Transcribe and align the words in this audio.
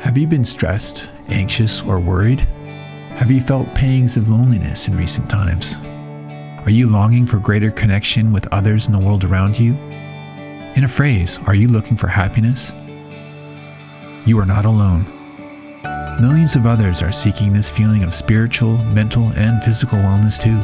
Have 0.00 0.16
you 0.16 0.26
been 0.26 0.46
stressed, 0.46 1.10
anxious, 1.28 1.82
or 1.82 2.00
worried? 2.00 2.40
Have 3.16 3.30
you 3.30 3.42
felt 3.42 3.74
pangs 3.74 4.16
of 4.16 4.30
loneliness 4.30 4.88
in 4.88 4.96
recent 4.96 5.28
times? 5.28 5.76
Are 6.64 6.70
you 6.70 6.88
longing 6.88 7.26
for 7.26 7.38
greater 7.38 7.70
connection 7.70 8.32
with 8.32 8.48
others 8.50 8.86
in 8.86 8.94
the 8.94 8.98
world 8.98 9.24
around 9.24 9.58
you? 9.58 9.74
In 10.74 10.84
a 10.84 10.88
phrase, 10.88 11.38
are 11.46 11.54
you 11.54 11.68
looking 11.68 11.98
for 11.98 12.06
happiness? 12.06 12.72
You 14.24 14.38
are 14.38 14.46
not 14.46 14.64
alone. 14.64 15.04
Millions 16.18 16.56
of 16.56 16.64
others 16.64 17.02
are 17.02 17.12
seeking 17.12 17.52
this 17.52 17.68
feeling 17.68 18.02
of 18.02 18.14
spiritual, 18.14 18.78
mental, 18.84 19.28
and 19.36 19.62
physical 19.62 19.98
wellness 19.98 20.42
too. 20.42 20.58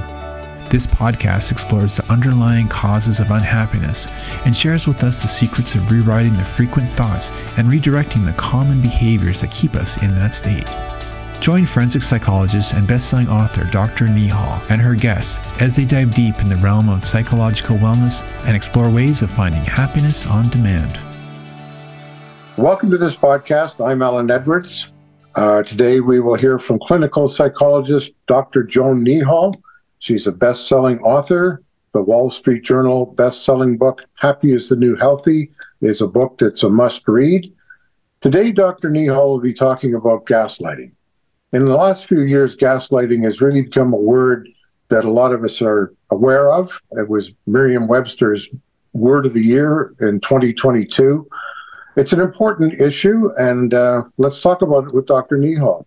This 0.68 0.84
podcast 0.84 1.52
explores 1.52 1.96
the 1.96 2.12
underlying 2.12 2.66
causes 2.66 3.20
of 3.20 3.30
unhappiness 3.30 4.08
and 4.44 4.54
shares 4.54 4.88
with 4.88 5.04
us 5.04 5.22
the 5.22 5.28
secrets 5.28 5.76
of 5.76 5.92
rewriting 5.92 6.32
the 6.32 6.44
frequent 6.44 6.92
thoughts 6.92 7.30
and 7.56 7.68
redirecting 7.70 8.26
the 8.26 8.32
common 8.32 8.80
behaviors 8.82 9.43
that 9.43 9.52
keep 9.52 9.76
us 9.76 10.02
in 10.02 10.12
that 10.16 10.34
state. 10.34 10.66
Join 11.40 11.66
forensic 11.66 12.02
psychologist 12.02 12.72
and 12.72 12.84
best-selling 12.84 13.29
author 13.29 13.62
Dr. 13.71 14.07
Neehall 14.07 14.60
and 14.68 14.80
her 14.80 14.96
guests 14.96 15.38
as 15.60 15.76
they 15.76 15.84
dive 15.84 16.12
deep 16.16 16.40
in 16.40 16.48
the 16.48 16.57
realm 16.57 16.88
of 16.88 17.07
psychological 17.07 17.76
wellness 17.76 18.24
and 18.44 18.57
explore 18.57 18.90
ways 18.90 19.22
of 19.22 19.30
finding 19.30 19.62
happiness 19.62 20.26
on 20.26 20.50
demand. 20.50 20.98
Welcome 22.57 22.90
to 22.90 22.98
this 22.98 23.14
podcast. 23.14 23.86
I'm 23.86 24.02
Alan 24.02 24.29
Edwards. 24.32 24.90
Uh, 25.36 25.62
today 25.62 26.00
we 26.00 26.18
will 26.18 26.35
hear 26.35 26.58
from 26.58 26.80
clinical 26.80 27.29
psychologist 27.29 28.10
Dr. 28.26 28.64
Joan 28.64 29.04
Neehall. 29.04 29.54
She's 29.99 30.27
a 30.27 30.32
best-selling 30.32 31.00
author. 31.00 31.63
The 31.93 32.03
Wall 32.03 32.31
Street 32.31 32.62
Journal 32.62 33.06
best-selling 33.06 33.78
book 33.78 34.03
"Happy 34.14 34.53
is 34.53 34.69
the 34.69 34.77
New 34.77 34.97
Healthy" 34.97 35.50
is 35.81 36.00
a 36.00 36.09
book 36.09 36.39
that's 36.39 36.62
a 36.62 36.69
must-read. 36.69 37.53
Today, 38.20 38.53
Dr. 38.53 38.91
Neehall 38.91 39.28
will 39.28 39.41
be 39.41 39.55
talking 39.55 39.95
about 39.95 40.27
gaslighting 40.27 40.92
in 41.53 41.64
the 41.64 41.75
last 41.75 42.06
few 42.06 42.22
years, 42.22 42.56
gaslighting 42.56 43.25
has 43.25 43.41
really 43.41 43.62
become 43.62 43.92
a 43.92 43.97
word 43.97 44.48
that 44.88 45.05
a 45.05 45.11
lot 45.11 45.33
of 45.33 45.44
us 45.44 45.62
are 45.62 45.94
aware 46.10 46.53
of. 46.53 46.81
It 46.92 47.08
was 47.08 47.33
Merriam 47.47 47.86
Webster's 47.86 48.48
word 48.92 49.27
of 49.27 49.33
the 49.33 49.42
year 49.42 49.94
in 50.00 50.20
2022. 50.20 51.27
It's 51.97 52.12
an 52.12 52.20
important 52.20 52.81
issue, 52.81 53.31
and 53.38 53.72
uh, 53.72 54.05
let's 54.19 54.41
talk 54.41 54.62
about 54.62 54.84
it 54.84 54.94
with 54.94 55.06
Dr. 55.06 55.38
Neehall. 55.38 55.86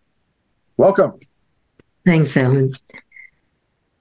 Welcome. 0.78 1.20
Thanks, 2.06 2.36
Alan. 2.36 2.73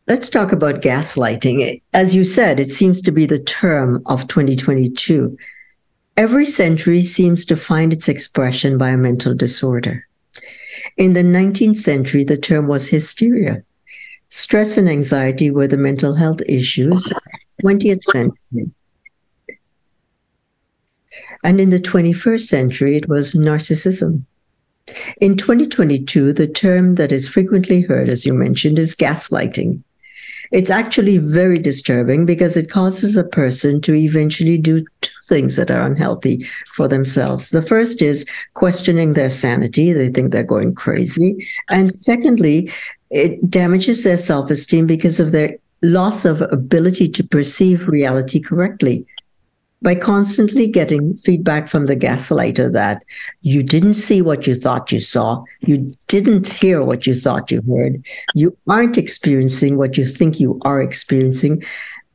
Let's 0.08 0.30
talk 0.30 0.52
about 0.52 0.80
gaslighting. 0.80 1.82
As 1.92 2.14
you 2.14 2.24
said, 2.24 2.58
it 2.58 2.72
seems 2.72 3.02
to 3.02 3.12
be 3.12 3.26
the 3.26 3.38
term 3.38 4.02
of 4.06 4.26
2022. 4.26 5.36
Every 6.16 6.46
century 6.46 7.02
seems 7.02 7.44
to 7.44 7.56
find 7.56 7.92
its 7.92 8.08
expression 8.08 8.78
by 8.78 8.88
a 8.88 8.96
mental 8.96 9.34
disorder. 9.34 10.06
In 10.96 11.12
the 11.12 11.22
19th 11.22 11.76
century, 11.76 12.24
the 12.24 12.38
term 12.38 12.68
was 12.68 12.88
hysteria. 12.88 13.62
Stress 14.30 14.78
and 14.78 14.88
anxiety 14.88 15.50
were 15.50 15.68
the 15.68 15.76
mental 15.76 16.14
health 16.14 16.40
issues 16.48 17.12
20th 17.62 18.02
century. 18.04 18.70
And 21.44 21.60
in 21.60 21.68
the 21.68 21.78
21st 21.78 22.46
century, 22.46 22.96
it 22.96 23.10
was 23.10 23.32
narcissism. 23.32 24.24
In 25.20 25.36
2022, 25.36 26.32
the 26.32 26.48
term 26.48 26.94
that 26.94 27.12
is 27.12 27.28
frequently 27.28 27.82
heard, 27.82 28.08
as 28.08 28.24
you 28.24 28.32
mentioned, 28.32 28.78
is 28.78 28.96
gaslighting. 28.96 29.82
It's 30.50 30.70
actually 30.70 31.18
very 31.18 31.58
disturbing 31.58 32.26
because 32.26 32.56
it 32.56 32.70
causes 32.70 33.16
a 33.16 33.24
person 33.24 33.80
to 33.82 33.94
eventually 33.94 34.58
do 34.58 34.84
two 35.00 35.10
things 35.28 35.56
that 35.56 35.70
are 35.70 35.86
unhealthy 35.86 36.46
for 36.74 36.88
themselves. 36.88 37.50
The 37.50 37.62
first 37.62 38.02
is 38.02 38.26
questioning 38.54 39.12
their 39.12 39.30
sanity, 39.30 39.92
they 39.92 40.08
think 40.08 40.32
they're 40.32 40.42
going 40.42 40.74
crazy. 40.74 41.46
And 41.68 41.94
secondly, 41.94 42.70
it 43.10 43.50
damages 43.50 44.04
their 44.04 44.16
self 44.16 44.50
esteem 44.50 44.86
because 44.86 45.20
of 45.20 45.32
their 45.32 45.56
loss 45.82 46.24
of 46.24 46.42
ability 46.42 47.08
to 47.08 47.22
perceive 47.22 47.88
reality 47.88 48.40
correctly 48.40 49.06
by 49.80 49.94
constantly 49.94 50.66
getting 50.66 51.14
feedback 51.16 51.68
from 51.68 51.86
the 51.86 51.96
gaslighter 51.96 52.72
that 52.72 53.02
you 53.42 53.62
didn't 53.62 53.94
see 53.94 54.20
what 54.20 54.46
you 54.46 54.54
thought 54.54 54.90
you 54.90 55.00
saw, 55.00 55.42
you 55.60 55.94
didn't 56.08 56.48
hear 56.48 56.82
what 56.82 57.06
you 57.06 57.14
thought 57.14 57.50
you 57.50 57.62
heard, 57.62 58.04
you 58.34 58.56
aren't 58.68 58.98
experiencing 58.98 59.76
what 59.76 59.96
you 59.96 60.04
think 60.04 60.40
you 60.40 60.58
are 60.62 60.82
experiencing, 60.82 61.62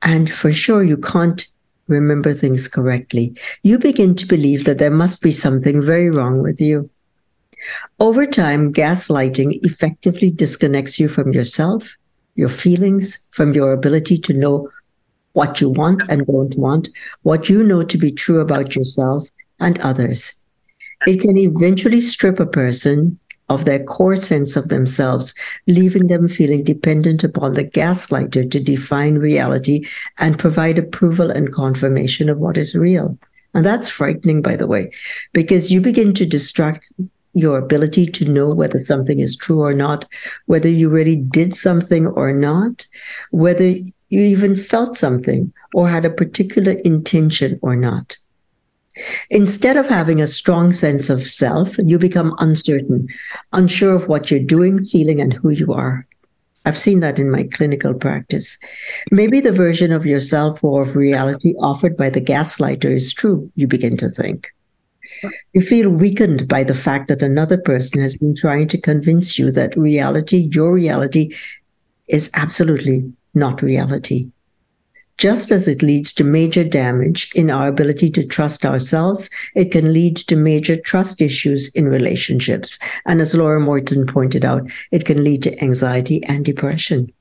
and 0.01 0.29
for 0.29 0.51
sure 0.51 0.83
you 0.83 0.97
can't 0.97 1.47
remember 1.87 2.33
things 2.33 2.67
correctly. 2.67 3.33
You 3.63 3.77
begin 3.77 4.15
to 4.15 4.25
believe 4.25 4.65
that 4.65 4.77
there 4.77 4.91
must 4.91 5.21
be 5.21 5.31
something 5.31 5.81
very 5.81 6.09
wrong 6.09 6.41
with 6.41 6.59
you. 6.59 6.89
Over 7.99 8.25
time, 8.25 8.73
gaslighting 8.73 9.59
effectively 9.63 10.31
disconnects 10.31 10.99
you 10.99 11.07
from 11.07 11.31
yourself, 11.31 11.95
your 12.35 12.49
feelings, 12.49 13.25
from 13.31 13.53
your 13.53 13.71
ability 13.71 14.17
to 14.17 14.33
know 14.33 14.69
what 15.33 15.59
you 15.59 15.69
want 15.69 16.03
and 16.09 16.25
don't 16.25 16.57
want, 16.57 16.89
what 17.23 17.49
you 17.49 17.63
know 17.63 17.83
to 17.83 17.97
be 17.97 18.11
true 18.11 18.39
about 18.39 18.75
yourself 18.75 19.27
and 19.59 19.79
others. 19.79 20.33
It 21.05 21.21
can 21.21 21.37
eventually 21.37 22.01
strip 22.01 22.39
a 22.39 22.45
person 22.45 23.19
of 23.49 23.65
their 23.65 23.83
core 23.83 24.15
sense 24.15 24.55
of 24.55 24.69
themselves, 24.69 25.35
leaving 25.67 26.07
them 26.07 26.27
feeling 26.27 26.63
dependent 26.63 27.23
upon 27.23 27.53
the 27.53 27.65
gaslighter 27.65 28.49
to 28.49 28.59
define 28.59 29.15
reality 29.15 29.85
and 30.17 30.39
provide 30.39 30.79
approval 30.79 31.29
and 31.29 31.51
confirmation 31.51 32.29
of 32.29 32.39
what 32.39 32.57
is 32.57 32.73
real. 32.73 33.17
And 33.53 33.65
that's 33.65 33.89
frightening, 33.89 34.41
by 34.41 34.55
the 34.55 34.65
way, 34.65 34.91
because 35.33 35.71
you 35.71 35.81
begin 35.81 36.13
to 36.15 36.25
distract 36.25 36.85
your 37.33 37.57
ability 37.57 38.05
to 38.05 38.25
know 38.25 38.49
whether 38.49 38.79
something 38.79 39.19
is 39.19 39.35
true 39.35 39.61
or 39.61 39.73
not, 39.73 40.05
whether 40.45 40.69
you 40.69 40.89
really 40.89 41.15
did 41.15 41.55
something 41.55 42.07
or 42.07 42.31
not, 42.31 42.85
whether 43.31 43.75
you 44.13 44.21
even 44.21 44.55
felt 44.55 44.95
something 44.95 45.51
or 45.73 45.89
had 45.89 46.05
a 46.05 46.09
particular 46.11 46.73
intention 46.85 47.59
or 47.63 47.75
not. 47.75 48.15
Instead 49.31 49.75
of 49.75 49.87
having 49.87 50.21
a 50.21 50.27
strong 50.27 50.71
sense 50.71 51.09
of 51.09 51.27
self, 51.27 51.75
you 51.79 51.97
become 51.97 52.35
uncertain, 52.37 53.07
unsure 53.53 53.95
of 53.95 54.07
what 54.07 54.29
you're 54.29 54.39
doing, 54.39 54.83
feeling, 54.85 55.19
and 55.19 55.33
who 55.33 55.49
you 55.49 55.73
are. 55.73 56.05
I've 56.63 56.77
seen 56.77 56.99
that 56.99 57.17
in 57.17 57.31
my 57.31 57.45
clinical 57.53 57.95
practice. 57.95 58.59
Maybe 59.09 59.41
the 59.41 59.51
version 59.51 59.91
of 59.91 60.05
yourself 60.05 60.63
or 60.63 60.83
of 60.83 60.95
reality 60.95 61.55
offered 61.59 61.97
by 61.97 62.11
the 62.11 62.21
gaslighter 62.21 62.93
is 62.93 63.15
true, 63.15 63.51
you 63.55 63.65
begin 63.65 63.97
to 63.97 64.09
think. 64.11 64.47
You 65.53 65.63
feel 65.63 65.89
weakened 65.89 66.47
by 66.47 66.63
the 66.63 66.75
fact 66.75 67.07
that 67.07 67.23
another 67.23 67.57
person 67.57 67.99
has 67.99 68.15
been 68.15 68.35
trying 68.35 68.67
to 68.67 68.79
convince 68.79 69.39
you 69.39 69.49
that 69.53 69.75
reality, 69.75 70.49
your 70.51 70.71
reality, 70.71 71.35
is 72.07 72.29
absolutely 72.35 73.11
not 73.33 73.61
reality. 73.61 74.29
Just 75.17 75.51
as 75.51 75.67
it 75.67 75.83
leads 75.83 76.11
to 76.13 76.23
major 76.23 76.63
damage 76.63 77.31
in 77.35 77.51
our 77.51 77.67
ability 77.67 78.09
to 78.11 78.25
trust 78.25 78.65
ourselves, 78.65 79.29
it 79.55 79.71
can 79.71 79.93
lead 79.93 80.17
to 80.17 80.35
major 80.35 80.75
trust 80.75 81.21
issues 81.21 81.73
in 81.75 81.87
relationships. 81.87 82.79
And 83.05 83.21
as 83.21 83.35
Laura 83.35 83.59
Morton 83.59 84.07
pointed 84.07 84.43
out, 84.43 84.63
it 84.91 85.05
can 85.05 85.23
lead 85.23 85.43
to 85.43 85.63
anxiety 85.63 86.23
and 86.23 86.43
depression. 86.43 87.11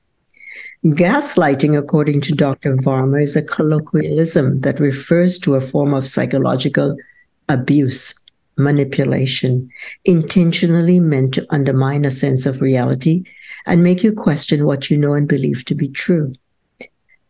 Gaslighting, 0.84 1.78
according 1.78 2.22
to 2.22 2.34
Dr. 2.34 2.76
Varma, 2.76 3.22
is 3.22 3.36
a 3.36 3.42
colloquialism 3.42 4.62
that 4.62 4.80
refers 4.80 5.38
to 5.40 5.54
a 5.54 5.60
form 5.60 5.94
of 5.94 6.08
psychological 6.08 6.96
abuse, 7.48 8.14
manipulation, 8.56 9.68
intentionally 10.04 10.98
meant 10.98 11.34
to 11.34 11.46
undermine 11.50 12.04
a 12.04 12.10
sense 12.10 12.46
of 12.46 12.62
reality 12.62 13.24
and 13.66 13.82
make 13.82 14.02
you 14.02 14.12
question 14.12 14.66
what 14.66 14.90
you 14.90 14.96
know 14.96 15.14
and 15.14 15.28
believe 15.28 15.64
to 15.66 15.74
be 15.74 15.88
true. 15.88 16.32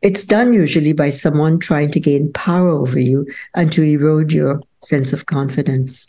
It's 0.03 0.25
done 0.25 0.53
usually 0.53 0.93
by 0.93 1.11
someone 1.11 1.61
trying 1.61 1.93
to 1.93 2.01
gain 2.01 2.33
power 2.33 2.71
over 2.71 2.99
you 2.99 3.27
and 3.55 3.73
to 3.73 3.83
erode 3.83 4.33
your 4.33 4.61
sense 4.85 5.13
of 5.13 5.27
confidence. 5.27 6.09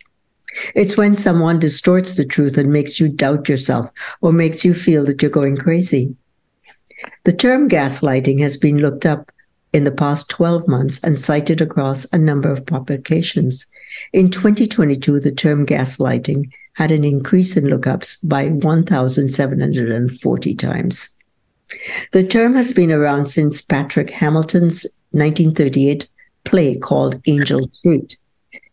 It's 0.75 0.98
when 0.98 1.15
someone 1.15 1.59
distorts 1.59 2.15
the 2.15 2.25
truth 2.25 2.57
and 2.57 2.71
makes 2.71 3.00
you 3.00 3.09
doubt 3.09 3.50
yourself 3.50 3.89
or 4.21 4.33
makes 4.33 4.65
you 4.65 4.74
feel 4.74 5.06
that 5.06 5.21
you're 5.21 5.31
going 5.31 5.57
crazy. 5.57 6.15
The 7.24 7.33
term 7.33 7.69
gaslighting 7.69 8.39
has 8.42 8.57
been 8.57 8.77
looked 8.77 9.06
up 9.06 9.31
in 9.74 9.83
the 9.83 9.92
past 9.92 10.30
12 10.30 10.68
months 10.68 11.00
and 11.03 11.18
cited 11.18 11.62
across 11.62 12.06
a 12.13 12.18
number 12.18 12.51
of 12.51 12.65
publications. 12.65 13.65
In 14.13 14.30
2022, 14.30 15.19
the 15.19 15.31
term 15.31 15.65
gaslighting 15.65 16.51
had 16.74 16.92
an 16.92 17.04
increase 17.04 17.56
in 17.56 17.66
lookups 17.66 18.18
by 18.28 18.48
1,740 18.48 20.56
times. 20.56 21.10
The 22.12 22.24
term 22.24 22.54
has 22.54 22.72
been 22.72 22.92
around 22.92 23.28
since 23.28 23.62
Patrick 23.62 24.10
Hamilton's 24.10 24.86
1938 25.12 26.10
play 26.44 26.75
called 26.75 27.22
Angel 27.25 27.68
Street, 27.70 28.18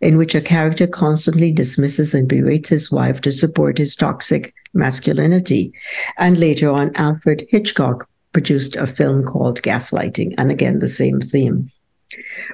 in 0.00 0.16
which 0.16 0.34
a 0.34 0.40
character 0.40 0.86
constantly 0.86 1.52
dismisses 1.52 2.14
and 2.14 2.28
berates 2.28 2.68
his 2.68 2.90
wife 2.90 3.20
to 3.22 3.32
support 3.32 3.78
his 3.78 3.94
toxic 3.94 4.54
masculinity. 4.74 5.72
And 6.18 6.38
later 6.38 6.70
on, 6.70 6.94
Alfred 6.96 7.46
Hitchcock 7.48 8.08
produced 8.32 8.76
a 8.76 8.86
film 8.86 9.24
called 9.24 9.62
Gaslighting, 9.62 10.34
and 10.38 10.50
again, 10.50 10.78
the 10.78 10.88
same 10.88 11.20
theme. 11.20 11.70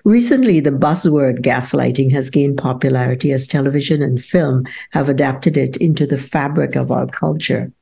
Recently, 0.04 0.60
the 0.60 0.70
buzzword 0.70 1.40
gaslighting 1.40 2.12
has 2.12 2.30
gained 2.30 2.58
popularity 2.58 3.32
as 3.32 3.46
television 3.46 4.02
and 4.02 4.22
film 4.22 4.66
have 4.90 5.08
adapted 5.08 5.56
it 5.56 5.76
into 5.78 6.06
the 6.06 6.18
fabric 6.18 6.76
of 6.76 6.90
our 6.90 7.06
culture. 7.06 7.72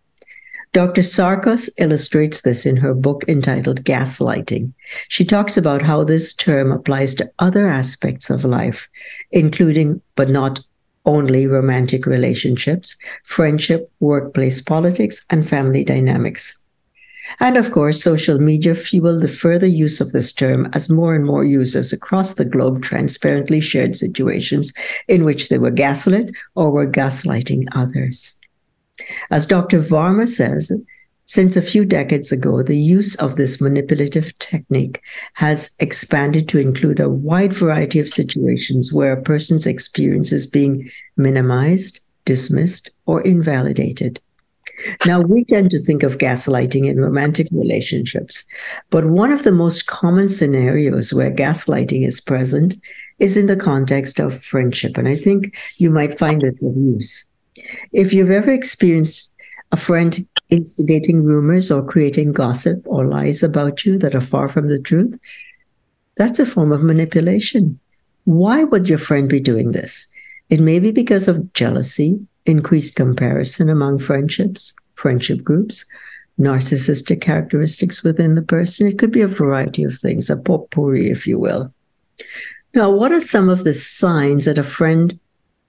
Dr. 0.73 1.03
Sarkis 1.03 1.71
illustrates 1.79 2.43
this 2.43 2.67
in 2.67 2.77
her 2.77 2.95
book 2.95 3.25
entitled 3.29 3.85
Gaslighting. 3.85 4.73
She 5.09 5.25
talks 5.25 5.57
about 5.57 5.83
how 5.83 6.03
this 6.03 6.35
term 6.35 6.73
applies 6.73 7.15
to 7.15 7.31
other 7.39 7.69
aspects 7.69 8.29
of 8.29 8.45
life, 8.45 8.89
including, 9.31 10.01
but 10.17 10.31
not 10.31 10.61
only, 11.07 11.47
romantic 11.47 12.07
relationships, 12.07 12.97
friendship, 13.25 13.89
workplace 14.01 14.61
politics, 14.61 15.25
and 15.31 15.49
family 15.49 15.85
dynamics. 15.85 16.64
And 17.41 17.57
of 17.57 17.71
course, 17.71 18.03
social 18.03 18.39
media 18.39 18.75
fueled 18.75 19.23
the 19.23 19.29
further 19.29 19.67
use 19.67 20.01
of 20.01 20.13
this 20.13 20.33
term 20.33 20.69
as 20.73 20.91
more 20.91 21.15
and 21.15 21.25
more 21.25 21.45
users 21.45 21.93
across 21.93 22.35
the 22.35 22.45
globe 22.45 22.83
transparently 22.83 23.61
shared 23.61 23.97
situations 23.97 24.73
in 25.09 25.25
which 25.25 25.49
they 25.49 25.59
were 25.59 25.71
gaslit 25.71 26.35
or 26.55 26.71
were 26.71 26.87
gaslighting 26.87 27.67
others. 27.73 28.37
As 29.31 29.47
Dr. 29.47 29.81
Varma 29.81 30.29
says, 30.29 30.71
since 31.27 31.57
a 31.57 31.63
few 31.63 31.87
decades 31.87 32.33
ago, 32.33 32.63
the 32.63 32.77
use 32.77 33.15
of 33.17 33.37
this 33.37 33.61
manipulative 33.61 34.39
technique 34.39 35.01
has 35.33 35.75
expanded 35.81 36.49
to 36.51 36.59
include 36.59 37.01
a 37.01 37.09
wide 37.09 37.55
variety 37.55 37.99
of 37.99 38.11
situations 38.11 38.93
where 38.93 39.15
a 39.15 39.23
person's 39.23 39.65
experience 39.65 40.33
is 40.33 40.47
being 40.47 40.91
minimized, 41.17 42.01
dismissed, 42.27 42.91
or 43.07 43.23
invalidated. 43.23 44.21
Now, 45.07 45.21
we 45.21 45.45
tend 45.45 45.71
to 45.71 45.79
think 45.79 46.03
of 46.03 46.19
gaslighting 46.19 46.87
in 46.87 47.01
romantic 47.01 47.49
relationships, 47.53 48.45
but 48.91 49.07
one 49.07 49.33
of 49.33 49.43
the 49.43 49.53
most 49.53 49.87
common 49.87 50.29
scenarios 50.29 51.15
where 51.15 51.31
gaslighting 51.31 52.07
is 52.07 52.21
present 52.21 52.77
is 53.19 53.37
in 53.37 53.47
the 53.47 53.57
context 53.57 54.19
of 54.19 54.43
friendship. 54.43 54.97
And 54.97 55.09
I 55.09 55.15
think 55.15 55.57
you 55.79 55.91
might 55.91 56.19
find 56.19 56.43
this 56.43 56.63
of 56.63 56.77
use. 56.77 57.27
If 57.93 58.13
you've 58.13 58.31
ever 58.31 58.51
experienced 58.51 59.33
a 59.73 59.77
friend 59.77 60.27
instigating 60.51 61.25
rumors 61.25 61.71
or 61.71 61.85
creating 61.85 62.33
gossip 62.33 62.83
or 62.85 63.07
lies 63.07 63.43
about 63.43 63.85
you 63.85 63.99
that 63.99 64.15
are 64.15 64.21
far 64.21 64.49
from 64.49 64.69
the 64.69 64.81
truth, 64.81 65.19
that's 66.17 66.39
a 66.39 66.47
form 66.47 66.73
of 66.73 66.83
manipulation. 66.83 67.79
Why 68.25 68.65
would 68.65 68.89
your 68.89 68.99
friend 68.99 69.29
be 69.29 69.41
doing 69.41 69.73
this? 69.73 70.07
It 70.49 70.61
may 70.61 70.79
be 70.79 70.91
because 70.91 71.29
of 71.29 71.53
jealousy, 71.53 72.21
increased 72.47 72.97
comparison 72.97 73.71
among 73.71 73.99
friendships, 73.99 74.75
friendship 74.95 75.43
groups, 75.43 75.85
narcissistic 76.39 77.21
characteristics 77.21 78.03
within 78.03 78.35
the 78.35 78.43
person. 78.43 78.87
It 78.87 78.99
could 78.99 79.13
be 79.13 79.23
a 79.23 79.29
variety 79.29 79.85
of 79.85 79.99
things, 79.99 80.31
a 80.31 80.37
potpourri, 80.37 81.11
if 81.11 81.27
you 81.27 81.39
will. 81.39 81.73
Now, 82.75 82.91
what 82.91 83.13
are 83.13 83.21
some 83.21 83.49
of 83.49 83.65
the 83.65 83.75
signs 83.75 84.47
that 84.47 84.59
a 84.59 84.65
friend 84.65 85.19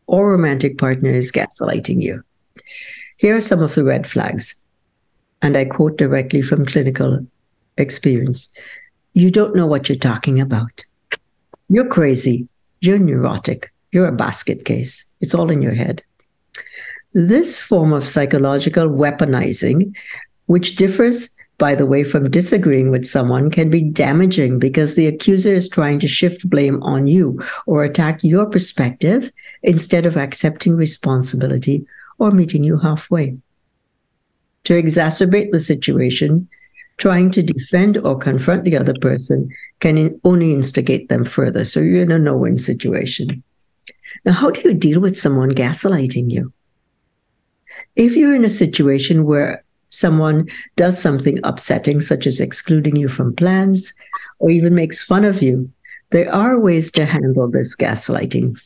or 0.07 0.31
romantic 0.31 0.77
partner 0.77 1.12
is 1.12 1.31
gaslighting 1.31 2.01
you? 2.01 2.24
Here 3.18 3.36
are 3.36 3.42
some 3.42 3.62
of 3.62 3.75
the 3.75 3.83
red 3.83 4.07
flags. 4.07 4.56
And 5.42 5.56
I 5.56 5.66
quote 5.66 5.98
directly 5.98 6.42
from 6.42 6.66
clinical 6.66 7.25
experience 7.77 8.50
You 9.13 9.30
don't 9.30 9.56
know 9.56 9.68
what 9.68 9.88
you're 9.88 9.98
talking 9.98 10.42
about. 10.42 10.83
You're 11.69 11.88
crazy. 11.88 12.48
You're 12.81 13.00
neurotic. 13.00 13.72
You're 13.92 14.07
a 14.07 14.12
basket 14.12 14.66
case. 14.66 15.06
It's 15.22 15.36
all 15.36 15.50
in 15.50 15.62
your 15.62 15.74
head. 15.74 16.04
This 17.13 17.60
form 17.60 17.94
of 17.94 18.07
psychological 18.07 18.88
weaponizing, 18.90 19.96
which 20.48 20.75
differs, 20.75 21.36
by 21.57 21.74
the 21.74 21.86
way, 21.86 22.04
from 22.04 22.30
disagreeing 22.30 22.92
with 22.92 23.06
someone, 23.06 23.50
can 23.50 23.69
be 23.69 23.81
damaging 23.81 24.60
because 24.60 24.96
the 24.96 25.07
accuser 25.07 25.54
is 25.54 25.69
trying 25.69 26.00
to 26.00 26.07
shift 26.07 26.50
blame 26.50 26.84
on 26.84 27.07
you 27.07 27.42
or 27.66 27.84
attack 27.84 28.24
your 28.24 28.46
perspective 28.46 29.31
instead 29.63 30.06
of 30.06 30.18
accepting 30.18 30.75
responsibility 30.75 31.86
or 32.19 32.31
meeting 32.31 32.63
you 32.63 32.78
halfway. 32.78 33.38
To 34.66 34.74
exacerbate 34.74 35.51
the 35.51 35.60
situation, 35.60 36.50
trying 36.98 37.31
to 37.31 37.44
defend 37.44 37.98
or 37.98 38.18
confront 38.18 38.63
the 38.63 38.78
other 38.78 38.96
person 39.00 39.50
can 39.80 40.19
only 40.24 40.54
instigate 40.54 41.10
them 41.10 41.25
further. 41.25 41.66
So 41.66 41.80
you're 41.80 42.01
in 42.01 42.12
a 42.12 42.19
no 42.19 42.36
win 42.38 42.58
situation. 42.58 43.44
Now, 44.24 44.34
how 44.34 44.52
do 44.52 44.62
you 44.62 44.74
deal 44.74 45.00
with 45.00 45.18
someone 45.18 45.52
gaslighting 45.52 46.32
you? 46.32 46.54
If 47.96 48.16
you're 48.16 48.36
in 48.36 48.46
a 48.46 48.50
situation 48.50 49.26
where 49.26 49.64
someone 49.90 50.50
does 50.76 51.02
something 51.02 51.40
upsetting, 51.44 52.02
such 52.02 52.28
as 52.28 52.40
excluding 52.40 52.96
you 52.96 53.08
from 53.08 53.36
plans 53.36 53.94
or 54.40 54.50
even 54.50 54.76
makes 54.76 55.04
fun 55.04 55.26
of 55.26 55.42
you, 55.42 55.70
there 56.12 56.34
are 56.34 56.60
ways 56.60 56.92
to 56.92 57.06
handle 57.06 57.50
this 57.50 57.76
gaslighting 57.76 58.60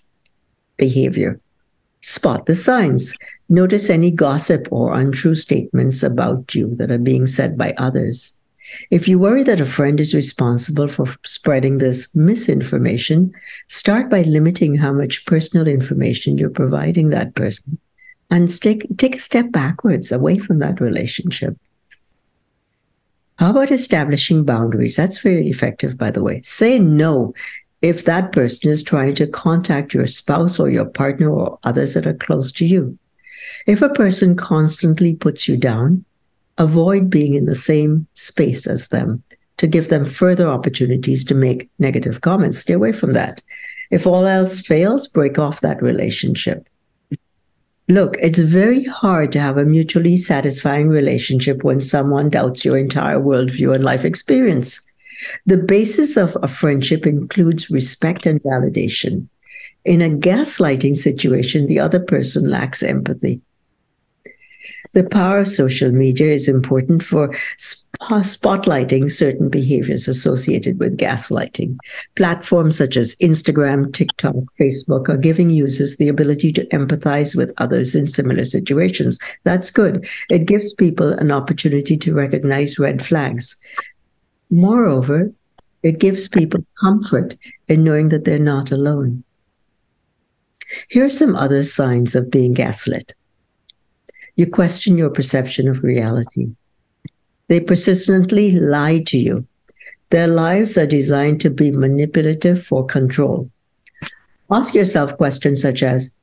behavior. 0.77 1.39
Spot 2.01 2.45
the 2.45 2.55
signs. 2.55 3.15
Notice 3.49 3.89
any 3.89 4.11
gossip 4.11 4.67
or 4.71 4.97
untrue 4.97 5.35
statements 5.35 6.03
about 6.03 6.55
you 6.55 6.73
that 6.75 6.91
are 6.91 6.97
being 6.97 7.27
said 7.27 7.57
by 7.57 7.73
others. 7.77 8.38
If 8.91 9.07
you 9.07 9.19
worry 9.19 9.43
that 9.43 9.61
a 9.61 9.65
friend 9.65 9.99
is 9.99 10.13
responsible 10.13 10.87
for 10.87 11.07
spreading 11.25 11.77
this 11.77 12.15
misinformation, 12.15 13.33
start 13.67 14.09
by 14.09 14.23
limiting 14.23 14.75
how 14.75 14.91
much 14.91 15.25
personal 15.25 15.67
information 15.67 16.37
you're 16.37 16.49
providing 16.49 17.09
that 17.09 17.35
person 17.35 17.77
and 18.29 18.49
take, 18.61 18.85
take 18.97 19.15
a 19.15 19.19
step 19.19 19.51
backwards 19.51 20.11
away 20.11 20.37
from 20.37 20.59
that 20.59 20.79
relationship. 20.79 21.57
How 23.37 23.51
about 23.51 23.71
establishing 23.71 24.43
boundaries? 24.43 24.95
That's 24.95 25.19
very 25.19 25.49
effective, 25.49 25.97
by 25.97 26.11
the 26.11 26.21
way. 26.21 26.41
Say 26.43 26.77
no 26.77 27.33
if 27.81 28.03
that 28.05 28.33
person 28.33 28.69
is 28.69 28.83
trying 28.83 29.15
to 29.15 29.27
contact 29.27 29.93
your 29.93 30.07
spouse 30.07 30.59
or 30.59 30.69
your 30.69 30.85
partner 30.85 31.29
or 31.29 31.57
others 31.63 31.93
that 31.93 32.05
are 32.05 32.13
close 32.13 32.51
to 32.53 32.65
you. 32.65 32.97
If 33.65 33.81
a 33.81 33.89
person 33.89 34.35
constantly 34.35 35.15
puts 35.15 35.47
you 35.47 35.55
down, 35.55 36.03
avoid 36.59 37.09
being 37.09 37.33
in 37.33 37.45
the 37.45 37.55
same 37.55 38.05
space 38.13 38.67
as 38.67 38.89
them 38.89 39.23
to 39.57 39.67
give 39.67 39.89
them 39.89 40.05
further 40.05 40.47
opportunities 40.47 41.23
to 41.25 41.35
make 41.35 41.69
negative 41.79 42.21
comments. 42.21 42.59
Stay 42.59 42.73
away 42.73 42.93
from 42.93 43.13
that. 43.13 43.41
If 43.91 44.05
all 44.05 44.25
else 44.25 44.59
fails, 44.61 45.07
break 45.07 45.39
off 45.39 45.61
that 45.61 45.81
relationship. 45.81 46.67
Look, 47.87 48.17
it's 48.21 48.37
very 48.37 48.83
hard 48.83 49.31
to 49.31 49.39
have 49.39 49.57
a 49.57 49.65
mutually 49.65 50.15
satisfying 50.15 50.89
relationship 50.89 51.63
when 51.63 51.81
someone 51.81 52.29
doubts 52.29 52.63
your 52.63 52.77
entire 52.77 53.17
worldview 53.17 53.73
and 53.73 53.83
life 53.83 54.05
experience. 54.05 54.79
The 55.47 55.57
basis 55.57 56.15
of 56.15 56.37
a 56.43 56.47
friendship 56.47 57.07
includes 57.07 57.71
respect 57.71 58.25
and 58.27 58.41
validation. 58.43 59.27
In 59.85 60.01
a 60.01 60.09
gaslighting 60.09 60.97
situation, 60.97 61.65
the 61.65 61.79
other 61.79 61.99
person 61.99 62.49
lacks 62.49 62.83
empathy. 62.83 63.41
The 64.93 65.03
power 65.03 65.39
of 65.39 65.47
social 65.47 65.91
media 65.91 66.33
is 66.33 66.49
important 66.49 67.03
for 67.03 67.35
spotlighting 67.59 69.11
certain 69.11 69.47
behaviors 69.47 70.07
associated 70.07 70.79
with 70.79 70.97
gaslighting. 70.97 71.77
Platforms 72.15 72.77
such 72.77 72.97
as 72.97 73.15
Instagram, 73.15 73.93
TikTok, 73.93 74.33
Facebook 74.59 75.07
are 75.07 75.17
giving 75.17 75.51
users 75.51 75.97
the 75.97 76.07
ability 76.07 76.51
to 76.53 76.65
empathize 76.67 77.35
with 77.35 77.53
others 77.57 77.93
in 77.93 78.07
similar 78.07 78.45
situations. 78.45 79.19
That's 79.43 79.69
good. 79.69 80.07
It 80.29 80.47
gives 80.47 80.73
people 80.73 81.13
an 81.13 81.31
opportunity 81.31 81.95
to 81.97 82.15
recognize 82.15 82.79
red 82.79 83.05
flags. 83.05 83.57
Moreover, 84.49 85.31
it 85.83 85.99
gives 85.99 86.27
people 86.27 86.65
comfort 86.81 87.37
in 87.67 87.83
knowing 87.83 88.09
that 88.09 88.25
they're 88.25 88.39
not 88.39 88.71
alone. 88.71 89.23
Here 90.89 91.05
are 91.05 91.11
some 91.11 91.35
other 91.35 91.63
signs 91.63 92.15
of 92.15 92.31
being 92.31 92.53
gaslit. 92.53 93.13
You 94.39 94.47
question 94.47 94.97
your 94.97 95.09
perception 95.09 95.67
of 95.67 95.83
reality. 95.83 96.47
They 97.49 97.59
persistently 97.59 98.53
lie 98.53 98.99
to 99.07 99.17
you. 99.17 99.45
Their 100.11 100.27
lives 100.27 100.77
are 100.77 100.85
designed 100.85 101.41
to 101.41 101.49
be 101.49 101.71
manipulative 101.71 102.65
for 102.65 102.85
control. 102.85 103.51
Ask 104.49 104.73
yourself 104.73 105.17
questions 105.17 105.61
such 105.61 105.83
as 105.83 106.15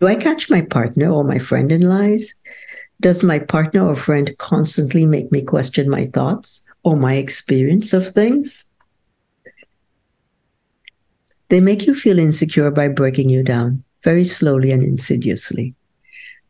Do 0.00 0.08
I 0.08 0.16
catch 0.16 0.50
my 0.50 0.60
partner 0.60 1.08
or 1.08 1.22
my 1.22 1.38
friend 1.38 1.70
in 1.70 1.82
lies? 1.82 2.34
Does 3.00 3.22
my 3.22 3.38
partner 3.38 3.86
or 3.86 3.94
friend 3.94 4.36
constantly 4.38 5.06
make 5.06 5.30
me 5.30 5.40
question 5.40 5.88
my 5.88 6.06
thoughts 6.06 6.68
or 6.82 6.96
my 6.96 7.14
experience 7.14 7.92
of 7.92 8.10
things? 8.10 8.66
They 11.48 11.60
make 11.60 11.86
you 11.86 11.94
feel 11.94 12.18
insecure 12.18 12.72
by 12.72 12.88
breaking 12.88 13.30
you 13.30 13.44
down 13.44 13.84
very 14.02 14.24
slowly 14.24 14.72
and 14.72 14.82
insidiously. 14.82 15.76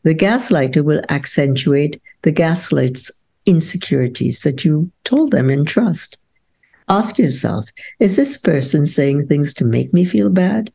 The 0.06 0.14
gaslighter 0.14 0.84
will 0.84 1.02
accentuate 1.08 2.00
the 2.22 2.30
gaslight's 2.30 3.10
insecurities 3.44 4.42
that 4.42 4.64
you 4.64 4.88
told 5.02 5.32
them 5.32 5.50
in 5.50 5.64
trust. 5.64 6.16
Ask 6.88 7.18
yourself 7.18 7.64
is 7.98 8.14
this 8.14 8.38
person 8.38 8.86
saying 8.86 9.26
things 9.26 9.52
to 9.54 9.64
make 9.64 9.92
me 9.92 10.04
feel 10.04 10.30
bad? 10.30 10.72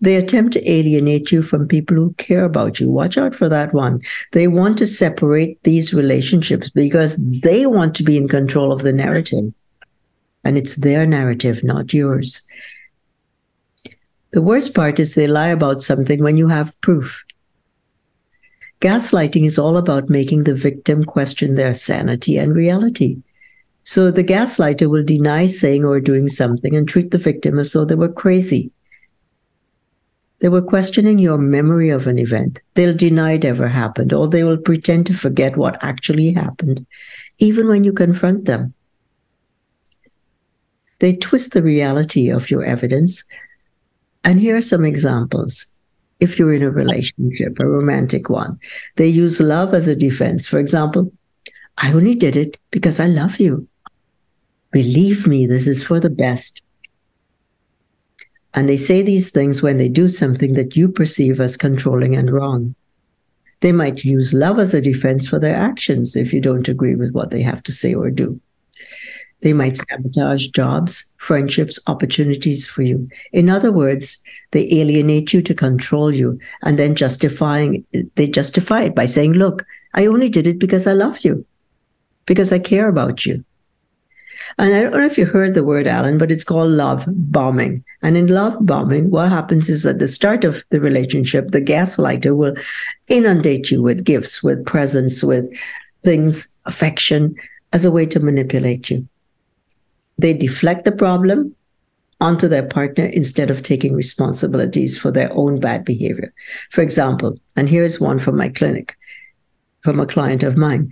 They 0.00 0.14
attempt 0.14 0.52
to 0.52 0.70
alienate 0.70 1.32
you 1.32 1.42
from 1.42 1.66
people 1.66 1.96
who 1.96 2.12
care 2.12 2.44
about 2.44 2.78
you. 2.78 2.88
Watch 2.88 3.18
out 3.18 3.34
for 3.34 3.48
that 3.48 3.74
one. 3.74 4.02
They 4.30 4.46
want 4.46 4.78
to 4.78 4.86
separate 4.86 5.60
these 5.64 5.92
relationships 5.92 6.70
because 6.70 7.16
they 7.40 7.66
want 7.66 7.96
to 7.96 8.04
be 8.04 8.16
in 8.16 8.28
control 8.28 8.70
of 8.70 8.82
the 8.82 8.92
narrative. 8.92 9.52
and 10.44 10.56
it's 10.56 10.76
their 10.76 11.04
narrative, 11.06 11.64
not 11.64 11.92
yours. 11.92 12.40
The 14.30 14.42
worst 14.42 14.76
part 14.76 15.00
is 15.00 15.14
they 15.14 15.26
lie 15.26 15.48
about 15.48 15.82
something 15.82 16.22
when 16.22 16.36
you 16.36 16.46
have 16.46 16.80
proof. 16.82 17.24
Gaslighting 18.80 19.44
is 19.44 19.58
all 19.58 19.76
about 19.76 20.08
making 20.08 20.44
the 20.44 20.54
victim 20.54 21.04
question 21.04 21.54
their 21.54 21.74
sanity 21.74 22.36
and 22.36 22.54
reality. 22.54 23.18
So 23.84 24.10
the 24.10 24.22
gaslighter 24.22 24.88
will 24.88 25.02
deny 25.02 25.46
saying 25.46 25.84
or 25.84 25.98
doing 26.00 26.28
something 26.28 26.76
and 26.76 26.86
treat 26.86 27.10
the 27.10 27.18
victim 27.18 27.58
as 27.58 27.72
though 27.72 27.84
they 27.84 27.94
were 27.94 28.12
crazy. 28.12 28.70
They 30.40 30.48
were 30.48 30.62
questioning 30.62 31.18
your 31.18 31.38
memory 31.38 31.90
of 31.90 32.06
an 32.06 32.18
event. 32.18 32.60
They'll 32.74 32.94
deny 32.94 33.32
it 33.32 33.44
ever 33.44 33.66
happened, 33.66 34.12
or 34.12 34.28
they 34.28 34.44
will 34.44 34.58
pretend 34.58 35.06
to 35.06 35.14
forget 35.14 35.56
what 35.56 35.82
actually 35.82 36.32
happened, 36.32 36.86
even 37.38 37.66
when 37.66 37.82
you 37.82 37.92
confront 37.92 38.44
them. 38.44 38.74
They 41.00 41.14
twist 41.16 41.52
the 41.52 41.62
reality 41.62 42.28
of 42.28 42.50
your 42.50 42.64
evidence. 42.64 43.24
And 44.22 44.38
here 44.38 44.56
are 44.56 44.62
some 44.62 44.84
examples. 44.84 45.66
If 46.20 46.38
you're 46.38 46.52
in 46.52 46.62
a 46.62 46.70
relationship, 46.70 47.58
a 47.60 47.66
romantic 47.66 48.28
one, 48.28 48.58
they 48.96 49.06
use 49.06 49.40
love 49.40 49.72
as 49.72 49.86
a 49.86 49.94
defense. 49.94 50.48
For 50.48 50.58
example, 50.58 51.12
I 51.76 51.92
only 51.92 52.14
did 52.14 52.36
it 52.36 52.58
because 52.70 52.98
I 52.98 53.06
love 53.06 53.38
you. 53.38 53.68
Believe 54.72 55.26
me, 55.26 55.46
this 55.46 55.68
is 55.68 55.82
for 55.82 56.00
the 56.00 56.10
best. 56.10 56.60
And 58.54 58.68
they 58.68 58.76
say 58.76 59.02
these 59.02 59.30
things 59.30 59.62
when 59.62 59.78
they 59.78 59.88
do 59.88 60.08
something 60.08 60.54
that 60.54 60.76
you 60.76 60.88
perceive 60.88 61.40
as 61.40 61.56
controlling 61.56 62.16
and 62.16 62.32
wrong. 62.32 62.74
They 63.60 63.72
might 63.72 64.04
use 64.04 64.34
love 64.34 64.58
as 64.58 64.74
a 64.74 64.80
defense 64.80 65.26
for 65.26 65.38
their 65.38 65.54
actions 65.54 66.16
if 66.16 66.32
you 66.32 66.40
don't 66.40 66.68
agree 66.68 66.94
with 66.94 67.12
what 67.12 67.30
they 67.30 67.42
have 67.42 67.62
to 67.64 67.72
say 67.72 67.94
or 67.94 68.10
do. 68.10 68.40
They 69.40 69.52
might 69.52 69.76
sabotage 69.76 70.48
jobs, 70.48 71.04
friendships, 71.18 71.78
opportunities 71.86 72.66
for 72.66 72.82
you. 72.82 73.08
In 73.32 73.48
other 73.48 73.70
words, 73.70 74.22
they 74.50 74.64
alienate 74.72 75.32
you 75.32 75.42
to 75.42 75.54
control 75.54 76.12
you 76.12 76.38
and 76.62 76.78
then 76.78 76.94
justifying 76.96 77.84
they 78.16 78.26
justify 78.26 78.82
it 78.82 78.94
by 78.94 79.06
saying, 79.06 79.34
look, 79.34 79.64
I 79.94 80.06
only 80.06 80.28
did 80.28 80.46
it 80.46 80.58
because 80.58 80.86
I 80.86 80.92
love 80.92 81.24
you, 81.24 81.44
because 82.26 82.52
I 82.52 82.58
care 82.58 82.88
about 82.88 83.24
you. 83.26 83.44
And 84.58 84.74
I 84.74 84.82
don't 84.82 84.92
know 84.92 85.06
if 85.06 85.18
you 85.18 85.26
heard 85.26 85.54
the 85.54 85.62
word, 85.62 85.86
Alan, 85.86 86.18
but 86.18 86.32
it's 86.32 86.44
called 86.44 86.70
love 86.70 87.04
bombing. 87.06 87.84
And 88.02 88.16
in 88.16 88.28
love 88.28 88.56
bombing, 88.64 89.10
what 89.10 89.28
happens 89.28 89.68
is 89.68 89.86
at 89.86 89.98
the 89.98 90.08
start 90.08 90.44
of 90.44 90.64
the 90.70 90.80
relationship, 90.80 91.50
the 91.50 91.60
gaslighter 91.60 92.36
will 92.36 92.54
inundate 93.08 93.70
you 93.70 93.82
with 93.82 94.04
gifts, 94.04 94.42
with 94.42 94.64
presents, 94.64 95.22
with 95.22 95.44
things, 96.02 96.54
affection, 96.64 97.36
as 97.72 97.84
a 97.84 97.90
way 97.90 98.06
to 98.06 98.20
manipulate 98.20 98.90
you. 98.90 99.06
They 100.18 100.34
deflect 100.34 100.84
the 100.84 100.92
problem 100.92 101.54
onto 102.20 102.48
their 102.48 102.66
partner 102.66 103.04
instead 103.06 103.50
of 103.50 103.62
taking 103.62 103.94
responsibilities 103.94 104.98
for 104.98 105.12
their 105.12 105.32
own 105.32 105.60
bad 105.60 105.84
behavior. 105.84 106.32
For 106.70 106.82
example, 106.82 107.38
and 107.54 107.68
here's 107.68 108.00
one 108.00 108.18
from 108.18 108.36
my 108.36 108.48
clinic, 108.48 108.96
from 109.82 110.00
a 110.00 110.06
client 110.06 110.42
of 110.42 110.56
mine. 110.56 110.90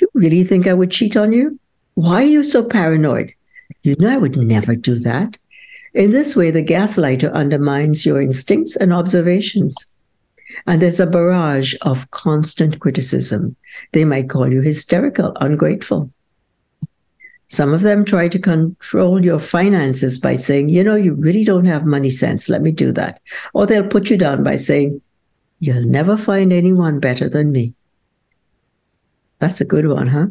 You 0.00 0.08
really 0.14 0.44
think 0.44 0.66
I 0.66 0.74
would 0.74 0.92
cheat 0.92 1.16
on 1.16 1.32
you? 1.32 1.58
Why 1.94 2.22
are 2.22 2.26
you 2.26 2.44
so 2.44 2.64
paranoid? 2.64 3.32
You 3.82 3.96
know, 3.98 4.08
I 4.08 4.16
would 4.16 4.36
never 4.36 4.76
do 4.76 4.98
that. 5.00 5.36
In 5.92 6.12
this 6.12 6.36
way, 6.36 6.52
the 6.52 6.62
gaslighter 6.62 7.32
undermines 7.32 8.06
your 8.06 8.22
instincts 8.22 8.76
and 8.76 8.92
observations. 8.92 9.74
And 10.66 10.80
there's 10.80 11.00
a 11.00 11.06
barrage 11.06 11.74
of 11.82 12.10
constant 12.12 12.80
criticism. 12.80 13.56
They 13.92 14.04
might 14.04 14.30
call 14.30 14.52
you 14.52 14.60
hysterical, 14.60 15.32
ungrateful. 15.40 16.12
Some 17.50 17.74
of 17.74 17.80
them 17.80 18.04
try 18.04 18.28
to 18.28 18.38
control 18.38 19.24
your 19.24 19.40
finances 19.40 20.20
by 20.20 20.36
saying, 20.36 20.68
you 20.68 20.84
know, 20.84 20.94
you 20.94 21.14
really 21.14 21.44
don't 21.44 21.64
have 21.64 21.84
money 21.84 22.10
sense. 22.10 22.48
Let 22.48 22.62
me 22.62 22.70
do 22.70 22.92
that. 22.92 23.20
Or 23.54 23.66
they'll 23.66 23.86
put 23.86 24.08
you 24.08 24.16
down 24.16 24.44
by 24.44 24.54
saying, 24.54 25.02
you'll 25.58 25.84
never 25.84 26.16
find 26.16 26.52
anyone 26.52 27.00
better 27.00 27.28
than 27.28 27.50
me. 27.50 27.74
That's 29.40 29.60
a 29.60 29.64
good 29.64 29.88
one, 29.88 30.06
huh? 30.06 30.26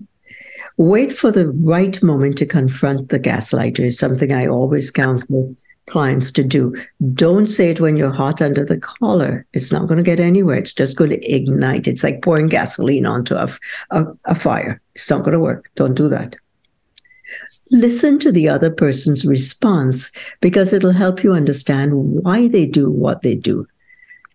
Wait 0.77 1.17
for 1.17 1.29
the 1.29 1.49
right 1.49 2.01
moment 2.01 2.37
to 2.37 2.45
confront 2.45 3.09
the 3.09 3.19
gaslighter 3.19 3.81
is 3.81 3.99
something 3.99 4.31
I 4.31 4.47
always 4.47 4.89
counsel 4.89 5.53
clients 5.87 6.31
to 6.31 6.43
do. 6.43 6.73
Don't 7.13 7.47
say 7.47 7.71
it 7.71 7.81
when 7.81 7.97
you're 7.97 8.13
hot 8.13 8.41
under 8.41 8.63
the 8.63 8.79
collar. 8.79 9.45
It's 9.51 9.73
not 9.73 9.87
going 9.87 9.97
to 9.97 10.03
get 10.03 10.21
anywhere. 10.21 10.57
It's 10.57 10.73
just 10.73 10.95
going 10.95 11.09
to 11.09 11.35
ignite. 11.35 11.87
It's 11.87 12.03
like 12.03 12.21
pouring 12.21 12.47
gasoline 12.47 13.05
onto 13.05 13.35
a, 13.35 13.49
a, 13.89 14.05
a 14.25 14.35
fire. 14.35 14.79
It's 14.95 15.09
not 15.09 15.23
going 15.23 15.33
to 15.33 15.39
work. 15.39 15.69
Don't 15.75 15.95
do 15.95 16.07
that. 16.07 16.37
Listen 17.71 18.17
to 18.19 18.31
the 18.31 18.49
other 18.49 18.71
person's 18.71 19.25
response 19.25 20.11
because 20.41 20.73
it'll 20.73 20.91
help 20.91 21.23
you 21.23 21.33
understand 21.33 21.93
why 21.93 22.47
they 22.47 22.65
do 22.65 22.89
what 22.89 23.21
they 23.21 23.35
do. 23.35 23.67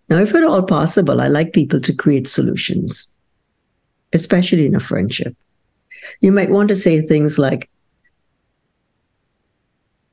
Now, 0.09 0.19
if 0.19 0.35
at 0.35 0.45
all 0.45 0.63
possible, 0.63 1.21
I 1.21 1.29
like 1.29 1.53
people 1.53 1.81
to 1.81 1.93
create 1.93 2.29
solutions, 2.29 3.13
especially 4.13 4.67
in 4.67 4.75
a 4.75 4.81
friendship. 4.81 5.35
You 6.21 6.31
might 6.31 6.51
want 6.51 6.69
to 6.69 6.77
say 6.77 7.01
things 7.01 7.39
like, 7.39 7.69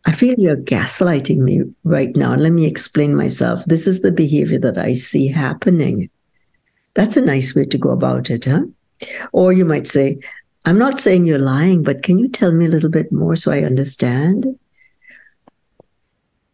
I 0.06 0.14
feel 0.14 0.34
you're 0.38 0.58
gaslighting 0.58 1.38
me 1.38 1.62
right 1.84 2.16
now. 2.16 2.36
Let 2.36 2.54
me 2.54 2.66
explain 2.66 3.16
myself. 3.16 3.64
This 3.66 3.86
is 3.86 4.02
the 4.02 4.12
behavior 4.12 4.58
that 4.60 4.78
I 4.78 4.96
see 4.96 5.28
happening. 5.28 6.10
That's 6.96 7.18
a 7.18 7.22
nice 7.22 7.56
way 7.56 7.66
to 7.66 7.78
go 7.78 7.92
about 7.92 8.30
it, 8.30 8.46
huh? 8.46 8.64
Or 9.32 9.54
you 9.54 9.66
might 9.66 9.88
say, 9.88 10.20
I'm 10.66 10.78
not 10.78 11.00
saying 11.00 11.26
you're 11.26 11.40
lying, 11.40 11.84
but 11.84 12.04
can 12.04 12.20
you 12.20 12.28
tell 12.28 12.52
me 12.52 12.66
a 12.66 12.70
little 12.70 12.90
bit 12.90 13.12
more 13.12 13.36
so 13.36 13.52
I 13.52 13.64
understand? 13.64 14.46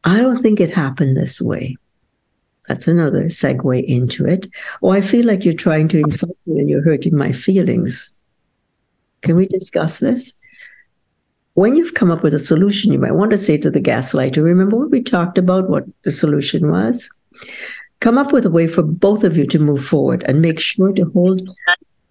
I 0.04 0.18
don't 0.18 0.42
think 0.42 0.60
it 0.60 0.74
happened 0.74 1.18
this 1.18 1.42
way. 1.42 1.76
That's 2.68 2.88
another 2.88 3.26
segue 3.26 3.84
into 3.86 4.26
it. 4.26 4.48
Or 4.82 4.94
I 4.96 5.02
feel 5.02 5.26
like 5.26 5.44
you're 5.44 5.54
trying 5.54 5.88
to 5.90 6.00
insult 6.00 6.38
me 6.46 6.60
and 6.60 6.70
you're 6.70 6.84
hurting 6.84 7.18
my 7.18 7.32
feelings. 7.32 8.18
Can 9.22 9.36
we 9.36 9.46
discuss 9.48 10.00
this? 10.00 10.34
When 11.56 11.76
you've 11.76 11.96
come 11.96 12.12
up 12.12 12.24
with 12.24 12.34
a 12.34 12.40
solution, 12.40 12.94
you 12.94 13.00
might 13.00 13.16
want 13.16 13.32
to 13.32 13.38
say 13.38 13.58
to 13.58 13.72
the 13.72 13.82
gaslighter, 13.82 14.44
remember 14.44 14.78
what 14.78 14.92
we 14.92 15.02
talked 15.02 15.38
about, 15.38 15.70
what 15.70 15.86
the 16.04 16.12
solution 16.12 16.70
was? 16.70 17.10
Come 18.00 18.18
up 18.18 18.32
with 18.32 18.46
a 18.46 18.52
way 18.52 18.68
for 18.68 18.84
both 18.84 19.24
of 19.24 19.36
you 19.36 19.48
to 19.48 19.60
move 19.60 19.84
forward 19.84 20.24
and 20.28 20.42
make 20.42 20.60
sure 20.60 20.94
to 20.94 21.06
hold 21.16 21.50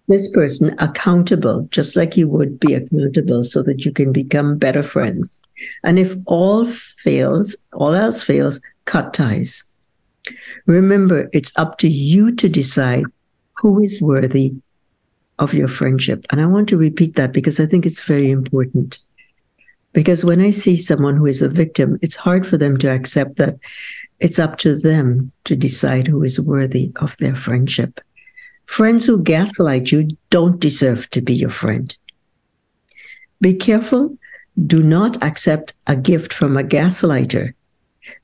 this 0.07 0.31
person 0.31 0.75
accountable, 0.79 1.67
just 1.71 1.95
like 1.95 2.15
you 2.15 2.27
would 2.29 2.59
be 2.59 2.73
accountable, 2.73 3.43
so 3.43 3.61
that 3.63 3.85
you 3.85 3.91
can 3.91 4.11
become 4.11 4.57
better 4.57 4.83
friends. 4.83 5.39
And 5.83 5.99
if 5.99 6.15
all 6.25 6.65
fails, 6.65 7.55
all 7.73 7.93
else 7.93 8.21
fails, 8.23 8.59
cut 8.85 9.13
ties. 9.13 9.63
Remember, 10.65 11.29
it's 11.33 11.57
up 11.57 11.77
to 11.79 11.89
you 11.89 12.33
to 12.35 12.49
decide 12.49 13.05
who 13.53 13.81
is 13.81 14.01
worthy 14.01 14.53
of 15.39 15.53
your 15.53 15.67
friendship. 15.67 16.25
And 16.31 16.41
I 16.41 16.45
want 16.45 16.69
to 16.69 16.77
repeat 16.77 17.15
that 17.15 17.31
because 17.31 17.59
I 17.59 17.65
think 17.65 17.85
it's 17.85 18.01
very 18.01 18.31
important. 18.31 18.99
Because 19.93 20.23
when 20.23 20.41
I 20.41 20.51
see 20.51 20.77
someone 20.77 21.15
who 21.15 21.25
is 21.25 21.41
a 21.41 21.49
victim, 21.49 21.97
it's 22.01 22.15
hard 22.15 22.45
for 22.45 22.57
them 22.57 22.77
to 22.77 22.87
accept 22.87 23.37
that 23.37 23.55
it's 24.19 24.39
up 24.39 24.57
to 24.59 24.75
them 24.75 25.31
to 25.45 25.55
decide 25.55 26.07
who 26.07 26.23
is 26.23 26.39
worthy 26.39 26.91
of 26.97 27.17
their 27.17 27.35
friendship. 27.35 27.99
Friends 28.67 29.05
who 29.05 29.23
gaslight 29.23 29.91
you 29.91 30.07
don't 30.29 30.59
deserve 30.59 31.09
to 31.09 31.21
be 31.21 31.33
your 31.33 31.49
friend. 31.49 31.95
Be 33.41 33.53
careful. 33.53 34.17
Do 34.65 34.83
not 34.83 35.21
accept 35.23 35.73
a 35.87 35.95
gift 35.95 36.33
from 36.33 36.57
a 36.57 36.63
gaslighter 36.63 37.53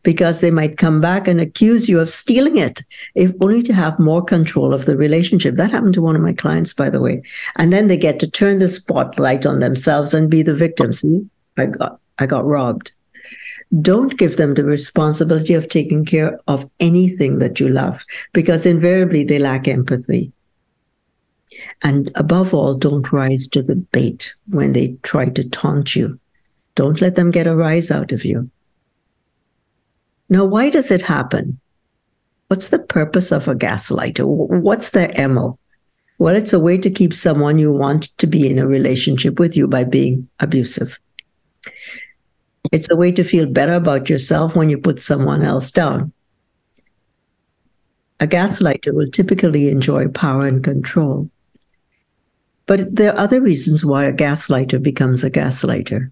because 0.04 0.40
they 0.40 0.52
might 0.52 0.78
come 0.78 1.02
back 1.02 1.28
and 1.28 1.42
accuse 1.42 1.90
you 1.90 2.00
of 2.00 2.10
stealing 2.10 2.58
it, 2.58 2.82
if 3.16 3.32
only 3.42 3.62
to 3.64 3.74
have 3.74 4.00
more 4.00 4.24
control 4.24 4.74
of 4.74 4.86
the 4.86 4.96
relationship. 4.96 5.56
That 5.56 5.72
happened 5.72 5.94
to 5.96 6.02
one 6.02 6.16
of 6.16 6.22
my 6.22 6.34
clients, 6.34 6.74
by 6.74 6.90
the 6.90 7.02
way. 7.02 7.22
And 7.58 7.72
then 7.72 7.88
they 7.88 7.98
get 7.98 8.20
to 8.20 8.30
turn 8.30 8.60
the 8.60 8.68
spotlight 8.68 9.46
on 9.46 9.60
themselves 9.60 10.14
and 10.14 10.30
be 10.30 10.42
the 10.44 10.54
victim. 10.54 10.94
See, 10.94 11.28
I 11.58 11.66
got 11.68 12.00
I 12.20 12.26
got 12.26 12.46
robbed. 12.46 12.92
Don't 13.82 14.18
give 14.18 14.38
them 14.38 14.54
the 14.54 14.64
responsibility 14.64 15.54
of 15.54 15.68
taking 15.68 16.06
care 16.06 16.40
of 16.48 16.70
anything 16.80 17.40
that 17.40 17.60
you 17.60 17.70
love, 17.70 18.04
because 18.34 18.66
invariably 18.66 19.24
they 19.24 19.40
lack 19.40 19.68
empathy. 19.68 20.32
And 21.82 22.12
above 22.16 22.54
all, 22.54 22.76
don't 22.76 23.12
rise 23.12 23.48
to 23.50 23.64
the 23.64 23.76
bait 23.76 24.34
when 24.50 24.74
they 24.74 24.96
try 25.04 25.30
to 25.30 25.48
taunt 25.50 25.96
you. 25.96 26.20
Don't 26.76 27.02
let 27.02 27.16
them 27.16 27.32
get 27.32 27.48
a 27.48 27.56
rise 27.56 27.92
out 27.92 28.12
of 28.12 28.26
you. 28.26 28.50
Now, 30.30 30.46
why 30.46 30.70
does 30.70 30.90
it 30.90 31.02
happen? 31.02 31.60
What's 32.48 32.70
the 32.70 32.80
purpose 32.80 33.32
of 33.32 33.48
a 33.48 33.56
gaslighter? 33.56 34.26
What's 34.26 34.92
their 34.92 35.12
MO? 35.28 35.58
Well, 36.18 36.36
it's 36.36 36.54
a 36.54 36.60
way 36.60 36.78
to 36.78 36.90
keep 36.90 37.14
someone 37.14 37.60
you 37.60 37.72
want 37.72 38.16
to 38.20 38.28
be 38.28 38.48
in 38.50 38.60
a 38.60 38.68
relationship 38.68 39.40
with 39.40 39.58
you 39.58 39.68
by 39.68 39.84
being 39.84 40.28
abusive. 40.40 41.00
It's 42.74 42.90
a 42.90 42.96
way 42.96 43.12
to 43.12 43.24
feel 43.24 43.46
better 43.46 43.76
about 43.76 44.10
yourself 44.10 44.56
when 44.56 44.68
you 44.68 44.80
put 44.80 45.00
someone 45.00 45.44
else 45.44 45.70
down. 45.70 46.12
A 48.20 48.26
gaslighter 48.26 48.92
will 48.96 49.06
typically 49.06 49.70
enjoy 49.70 50.08
power 50.08 50.48
and 50.48 50.64
control. 50.64 51.30
But 52.66 52.96
there 52.96 53.14
are 53.14 53.20
other 53.20 53.42
reasons 53.42 53.86
why 53.86 54.06
a 54.06 54.12
gaslighter 54.12 54.82
becomes 54.82 55.24
a 55.24 55.30
gaslighter. 55.30 56.12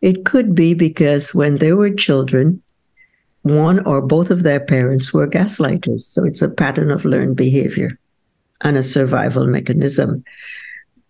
It 0.00 0.24
could 0.24 0.54
be 0.54 0.72
because 0.72 1.34
when 1.34 1.56
they 1.56 1.74
were 1.74 1.90
children, 1.90 2.62
one 3.42 3.84
or 3.86 4.00
both 4.00 4.30
of 4.30 4.44
their 4.44 4.60
parents 4.60 5.12
were 5.12 5.28
gaslighters. 5.28 6.02
So 6.02 6.24
it's 6.24 6.40
a 6.40 6.48
pattern 6.48 6.90
of 6.90 7.04
learned 7.04 7.36
behavior 7.36 7.98
and 8.62 8.78
a 8.78 8.82
survival 8.82 9.46
mechanism. 9.46 10.24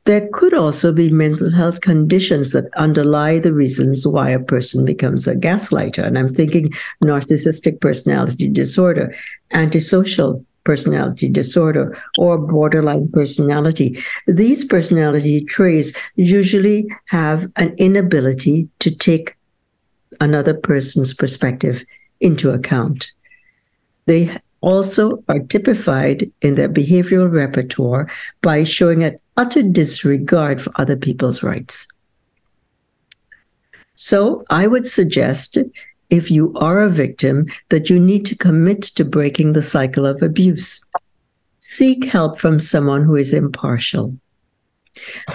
There 0.04 0.28
could 0.32 0.52
also 0.52 0.92
be 0.92 1.10
mental 1.10 1.50
health 1.50 1.80
conditions 1.80 2.52
that 2.52 2.68
underlie 2.76 3.38
the 3.38 3.54
reasons 3.54 4.06
why 4.06 4.30
a 4.30 4.38
person 4.38 4.84
becomes 4.84 5.26
a 5.26 5.34
gaslighter. 5.34 6.04
And 6.04 6.18
I'm 6.18 6.34
thinking 6.34 6.72
narcissistic 7.02 7.80
personality 7.80 8.48
disorder, 8.48 9.14
antisocial 9.52 10.44
personality 10.64 11.28
disorder, 11.30 11.98
or 12.18 12.36
borderline 12.36 13.08
personality. 13.12 13.98
These 14.26 14.64
personality 14.64 15.42
traits 15.44 15.92
usually 16.16 16.86
have 17.06 17.50
an 17.56 17.74
inability 17.78 18.68
to 18.80 18.90
take 18.90 19.36
another 20.20 20.54
person's 20.54 21.14
perspective 21.14 21.82
into 22.20 22.50
account. 22.50 23.10
They 24.06 24.36
also 24.60 25.22
are 25.28 25.40
typified 25.40 26.30
in 26.40 26.54
their 26.54 26.68
behavioral 26.68 27.30
repertoire 27.30 28.10
by 28.40 28.64
showing 28.64 29.02
an 29.02 29.18
utter 29.36 29.62
disregard 29.62 30.62
for 30.62 30.72
other 30.76 30.96
people's 30.96 31.42
rights. 31.42 31.86
So 33.96 34.44
I 34.50 34.66
would 34.66 34.86
suggest 34.86 35.58
if 36.10 36.30
you 36.30 36.52
are 36.54 36.80
a 36.80 36.90
victim 36.90 37.46
that 37.70 37.88
you 37.88 37.98
need 37.98 38.26
to 38.26 38.36
commit 38.36 38.82
to 38.82 39.04
breaking 39.04 39.52
the 39.52 39.62
cycle 39.62 40.06
of 40.06 40.22
abuse. 40.22 40.84
Seek 41.60 42.04
help 42.04 42.38
from 42.38 42.60
someone 42.60 43.04
who 43.04 43.16
is 43.16 43.32
impartial. 43.32 44.16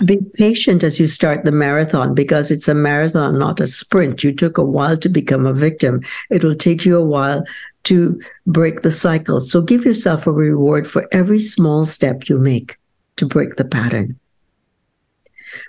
Be 0.05 0.19
patient 0.35 0.83
as 0.83 0.99
you 0.99 1.07
start 1.07 1.43
the 1.43 1.51
marathon 1.51 2.13
because 2.13 2.49
it's 2.49 2.69
a 2.69 2.73
marathon, 2.73 3.37
not 3.37 3.59
a 3.59 3.67
sprint. 3.67 4.23
You 4.23 4.33
took 4.33 4.57
a 4.57 4.63
while 4.63 4.95
to 4.97 5.09
become 5.09 5.45
a 5.45 5.53
victim. 5.53 6.01
It 6.29 6.43
will 6.43 6.55
take 6.55 6.85
you 6.85 6.97
a 6.97 7.03
while 7.03 7.43
to 7.85 8.21
break 8.47 8.81
the 8.83 8.91
cycle. 8.91 9.41
So 9.41 9.61
give 9.61 9.83
yourself 9.83 10.27
a 10.27 10.31
reward 10.31 10.89
for 10.89 11.07
every 11.11 11.41
small 11.41 11.83
step 11.83 12.29
you 12.29 12.37
make 12.37 12.77
to 13.19 13.27
break 13.27 13.55
the 13.55 13.65
pattern. 13.65 14.17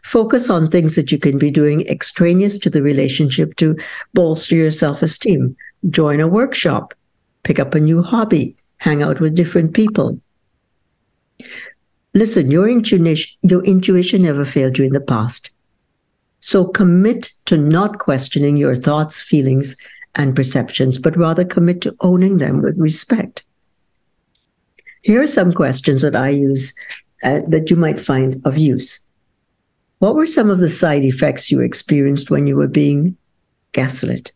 Focus 0.02 0.50
on 0.50 0.71
things 0.71 0.95
that 0.97 1.11
you 1.11 1.19
can 1.19 1.38
be 1.38 1.50
doing 1.50 1.87
extraneous 1.87 2.59
to 2.59 2.71
the 2.71 2.83
relationship 2.83 3.57
to 3.57 3.76
bolster 4.14 4.54
your 4.54 4.71
self 4.71 5.02
esteem. 5.02 5.57
Join 5.88 6.21
a 6.21 6.28
workshop, 6.28 6.95
pick 7.42 7.59
up 7.59 7.75
a 7.75 7.80
new 7.80 8.02
hobby, 8.02 8.57
hang 8.78 9.02
out 9.02 9.21
with 9.21 9.35
different 9.35 9.75
people. 9.75 10.21
Listen, 12.12 12.50
your 12.50 12.69
intuition, 12.69 13.38
your 13.42 13.62
intuition 13.64 14.23
never 14.23 14.45
failed 14.45 14.78
you 14.78 14.85
in 14.85 14.92
the 14.92 15.00
past. 15.00 15.50
So 16.40 16.64
commit 16.64 17.30
to 17.47 17.57
not 17.57 17.99
questioning 17.99 18.57
your 18.57 18.76
thoughts, 18.76 19.21
feelings, 19.21 19.76
and 20.14 20.35
perceptions, 20.35 20.99
but 20.99 21.16
rather 21.16 21.45
commit 21.45 21.80
to 21.83 21.95
owning 22.00 22.38
them 22.38 22.62
with 22.62 22.78
respect. 22.78 23.45
Here 25.02 25.23
are 25.23 25.26
some 25.26 25.52
questions 25.52 26.02
that 26.02 26.16
I 26.16 26.30
use 26.30 26.75
uh, 27.23 27.41
that 27.49 27.71
you 27.71 27.77
might 27.77 28.00
find 28.00 28.41
of 28.45 28.57
use. 28.57 29.00
What 29.99 30.15
were 30.15 30.27
some 30.27 30.49
of 30.49 30.59
the 30.59 30.69
side 30.69 31.05
effects 31.05 31.50
you 31.50 31.61
experienced 31.61 32.31
when 32.31 32.47
you 32.47 32.57
were 32.57 32.69
being 32.69 33.17
gaslit? 33.73 34.33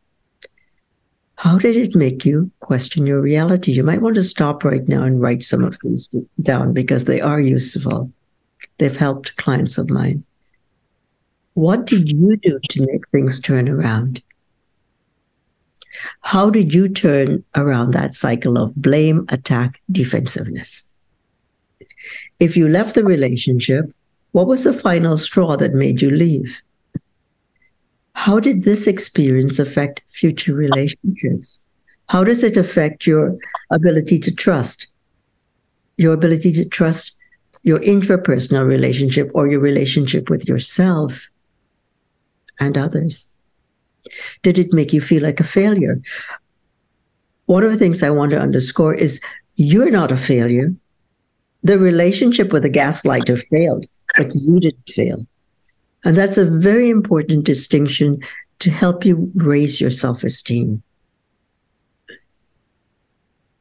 How 1.36 1.58
did 1.58 1.76
it 1.76 1.96
make 1.96 2.24
you 2.24 2.50
question 2.60 3.06
your 3.06 3.20
reality? 3.20 3.72
You 3.72 3.82
might 3.82 4.02
want 4.02 4.14
to 4.16 4.22
stop 4.22 4.64
right 4.64 4.86
now 4.88 5.02
and 5.02 5.20
write 5.20 5.42
some 5.42 5.64
of 5.64 5.76
these 5.82 6.14
down 6.40 6.72
because 6.72 7.04
they 7.04 7.20
are 7.20 7.40
useful. 7.40 8.12
They've 8.78 8.96
helped 8.96 9.36
clients 9.36 9.78
of 9.78 9.90
mine. 9.90 10.24
What 11.54 11.86
did 11.86 12.10
you 12.10 12.36
do 12.36 12.58
to 12.70 12.86
make 12.86 13.08
things 13.08 13.40
turn 13.40 13.68
around? 13.68 14.22
How 16.20 16.50
did 16.50 16.74
you 16.74 16.88
turn 16.88 17.44
around 17.54 17.92
that 17.92 18.14
cycle 18.14 18.58
of 18.58 18.74
blame, 18.74 19.24
attack, 19.28 19.80
defensiveness? 19.90 20.90
If 22.40 22.56
you 22.56 22.68
left 22.68 22.94
the 22.94 23.04
relationship, 23.04 23.92
what 24.32 24.46
was 24.46 24.64
the 24.64 24.72
final 24.72 25.16
straw 25.16 25.56
that 25.56 25.74
made 25.74 26.02
you 26.02 26.10
leave? 26.10 26.62
How 28.14 28.40
did 28.40 28.62
this 28.62 28.86
experience 28.86 29.58
affect 29.58 30.02
future 30.12 30.54
relationships? 30.54 31.62
How 32.08 32.24
does 32.24 32.42
it 32.42 32.56
affect 32.56 33.06
your 33.06 33.36
ability 33.70 34.18
to 34.20 34.34
trust? 34.34 34.88
Your 35.96 36.14
ability 36.14 36.52
to 36.52 36.64
trust 36.64 37.16
your 37.62 37.78
intrapersonal 37.78 38.66
relationship 38.66 39.30
or 39.34 39.48
your 39.48 39.60
relationship 39.60 40.28
with 40.28 40.48
yourself 40.48 41.28
and 42.60 42.76
others? 42.76 43.28
Did 44.42 44.58
it 44.58 44.72
make 44.72 44.92
you 44.92 45.00
feel 45.00 45.22
like 45.22 45.40
a 45.40 45.44
failure? 45.44 46.00
One 47.46 47.64
of 47.64 47.72
the 47.72 47.78
things 47.78 48.02
I 48.02 48.10
want 48.10 48.30
to 48.32 48.40
underscore 48.40 48.94
is 48.94 49.20
you're 49.56 49.90
not 49.90 50.12
a 50.12 50.16
failure. 50.16 50.72
The 51.64 51.78
relationship 51.78 52.52
with 52.52 52.62
the 52.62 52.70
gaslighter 52.70 53.42
failed, 53.42 53.86
but 54.16 54.34
you 54.34 54.60
didn't 54.60 54.88
fail. 54.88 55.26
And 56.04 56.16
that's 56.16 56.38
a 56.38 56.44
very 56.44 56.90
important 56.90 57.44
distinction 57.44 58.20
to 58.60 58.70
help 58.70 59.04
you 59.04 59.30
raise 59.34 59.80
your 59.80 59.90
self 59.90 60.22
esteem. 60.22 60.82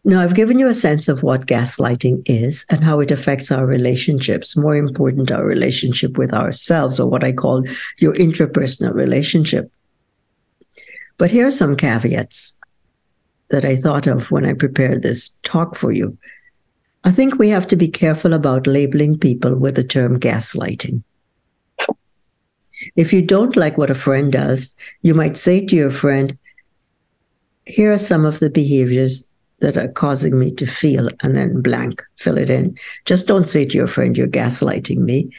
Now, 0.05 0.19
I've 0.19 0.35
given 0.35 0.59
you 0.59 0.67
a 0.67 0.73
sense 0.73 1.07
of 1.07 1.23
what 1.23 1.47
gaslighting 1.47 2.23
is 2.25 2.65
and 2.69 2.83
how 2.83 2.99
it 2.99 3.09
affects 3.09 3.51
our 3.51 3.65
relationships. 3.65 4.57
More 4.57 4.75
important, 4.75 5.31
our 5.31 5.45
relationship 5.45 6.17
with 6.17 6.33
ourselves, 6.33 6.99
or 6.99 7.09
what 7.09 7.23
I 7.23 7.31
call 7.31 7.65
your 7.99 8.13
intrapersonal 8.15 8.93
relationship. 8.93 9.71
But 11.17 11.31
here 11.31 11.47
are 11.47 11.51
some 11.51 11.77
caveats 11.77 12.59
that 13.49 13.63
I 13.63 13.77
thought 13.77 14.07
of 14.07 14.29
when 14.29 14.45
I 14.45 14.53
prepared 14.53 15.03
this 15.03 15.29
talk 15.43 15.77
for 15.77 15.93
you. 15.93 16.17
I 17.03 17.11
think 17.11 17.37
we 17.37 17.49
have 17.49 17.67
to 17.67 17.75
be 17.75 17.87
careful 17.87 18.33
about 18.33 18.67
labeling 18.67 19.17
people 19.17 19.55
with 19.55 19.75
the 19.75 19.83
term 19.83 20.19
gaslighting. 20.19 21.03
If 22.95 23.13
you 23.13 23.21
don't 23.21 23.55
like 23.55 23.77
what 23.77 23.89
a 23.89 23.95
friend 23.95 24.31
does, 24.31 24.75
you 25.01 25.13
might 25.13 25.37
say 25.37 25.65
to 25.65 25.75
your 25.75 25.91
friend, 25.91 26.37
Here 27.65 27.93
are 27.93 27.99
some 27.99 28.25
of 28.25 28.39
the 28.39 28.49
behaviors 28.49 29.29
that 29.59 29.77
are 29.77 29.87
causing 29.89 30.37
me 30.37 30.51
to 30.51 30.65
feel, 30.65 31.09
and 31.21 31.35
then 31.35 31.61
blank, 31.61 32.01
fill 32.17 32.37
it 32.37 32.49
in. 32.49 32.77
Just 33.05 33.27
don't 33.27 33.47
say 33.47 33.65
to 33.65 33.77
your 33.77 33.87
friend, 33.87 34.17
You're 34.17 34.27
gaslighting 34.27 34.97
me 34.97 35.29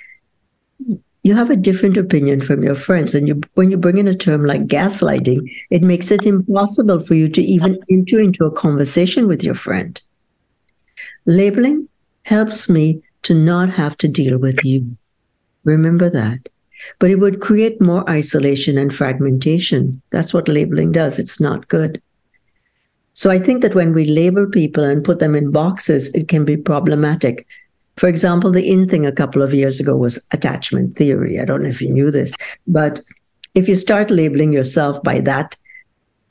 you 1.25 1.35
have 1.35 1.49
a 1.51 1.57
different 1.57 1.97
opinion 1.97 2.43
from 2.43 2.63
your 2.63 2.75
friends. 2.75 3.15
And 3.15 3.27
you, 3.27 3.41
when 3.55 3.71
you 3.71 3.79
bring 3.79 3.97
in 3.97 4.07
a 4.07 4.15
term 4.15 4.45
like 4.45 4.67
gaslighting, 4.67 5.51
it 5.71 5.83
makes 5.83 6.11
it 6.11 6.27
impossible 6.27 7.01
for 7.01 7.15
you 7.15 7.29
to 7.31 7.43
even 7.43 7.79
enter 7.91 8.21
into 8.21 8.45
a 8.45 8.53
conversation 8.53 9.27
with 9.27 9.43
your 9.43 9.55
friend. 9.55 10.01
Labeling 11.27 11.89
helps 12.23 12.69
me 12.69 13.03
to 13.23 13.35
not 13.35 13.71
have 13.71 13.97
to 13.99 14.09
deal 14.09 14.39
with 14.39 14.65
you. 14.65 14.97
Remember 15.65 16.11
that. 16.11 16.49
But 16.99 17.11
it 17.11 17.17
would 17.17 17.41
create 17.41 17.81
more 17.81 18.09
isolation 18.11 18.77
and 18.77 18.95
fragmentation. 18.95 20.03
That's 20.11 20.35
what 20.35 20.49
labeling 20.49 20.93
does. 20.93 21.19
It's 21.19 21.41
not 21.41 21.69
good. 21.69 22.03
So 23.15 23.31
I 23.31 23.39
think 23.39 23.63
that 23.63 23.75
when 23.75 23.95
we 23.95 24.05
label 24.05 24.47
people 24.47 24.85
and 24.85 25.05
put 25.05 25.21
them 25.21 25.35
in 25.35 25.53
boxes, 25.53 26.13
it 26.15 26.29
can 26.29 26.45
be 26.45 26.57
problematic. 26.57 27.47
For 27.97 28.09
example, 28.09 28.51
the 28.51 28.69
in 28.69 28.89
thing 28.89 29.07
a 29.07 29.13
couple 29.13 29.41
of 29.41 29.55
years 29.55 29.79
ago 29.79 29.97
was 29.97 30.27
attachment 30.33 30.97
theory. 30.97 31.41
I 31.41 31.45
don't 31.45 31.63
know 31.63 31.69
if 31.69 31.81
you 31.81 31.91
knew 31.91 32.11
this, 32.11 32.35
but 32.67 33.01
if 33.55 33.69
you 33.69 33.77
start 33.77 34.11
labeling 34.11 34.53
yourself 34.53 35.01
by 35.05 35.21
that 35.21 35.57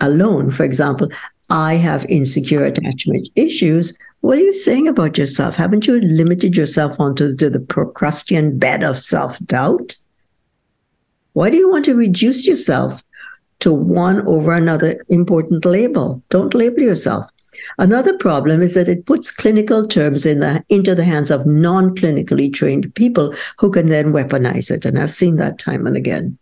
alone, 0.01 0.51
for 0.51 0.65
example, 0.65 1.07
I 1.49 1.75
have 1.75 2.05
insecure 2.07 2.65
attachment 2.65 3.29
issues. 3.35 3.97
What 4.23 4.37
are 4.37 4.41
you 4.41 4.53
saying 4.53 4.87
about 4.87 5.17
yourself? 5.17 5.57
Haven't 5.57 5.85
you 5.85 5.99
limited 5.99 6.55
yourself 6.55 6.97
onto 6.97 7.35
the 7.35 7.59
Procrustean 7.59 8.57
bed 8.57 8.81
of 8.81 9.01
self 9.01 9.37
doubt? 9.39 9.97
Why 11.33 11.49
do 11.49 11.57
you 11.57 11.69
want 11.69 11.83
to 11.85 11.93
reduce 11.93 12.47
yourself 12.47 13.03
to 13.59 13.73
one 13.73 14.25
over 14.25 14.53
another 14.53 15.03
important 15.09 15.65
label? 15.65 16.23
Don't 16.29 16.53
label 16.53 16.79
yourself. 16.79 17.25
Another 17.77 18.17
problem 18.17 18.61
is 18.61 18.75
that 18.75 18.87
it 18.87 19.05
puts 19.05 19.29
clinical 19.29 19.85
terms 19.85 20.25
in 20.25 20.39
the, 20.39 20.63
into 20.69 20.95
the 20.95 21.03
hands 21.03 21.29
of 21.29 21.45
non 21.45 21.93
clinically 21.93 22.51
trained 22.51 22.95
people 22.95 23.35
who 23.59 23.69
can 23.69 23.87
then 23.87 24.13
weaponize 24.13 24.71
it. 24.71 24.85
And 24.85 24.97
I've 24.97 25.13
seen 25.13 25.35
that 25.35 25.59
time 25.59 25.85
and 25.85 25.97
again. 25.97 26.37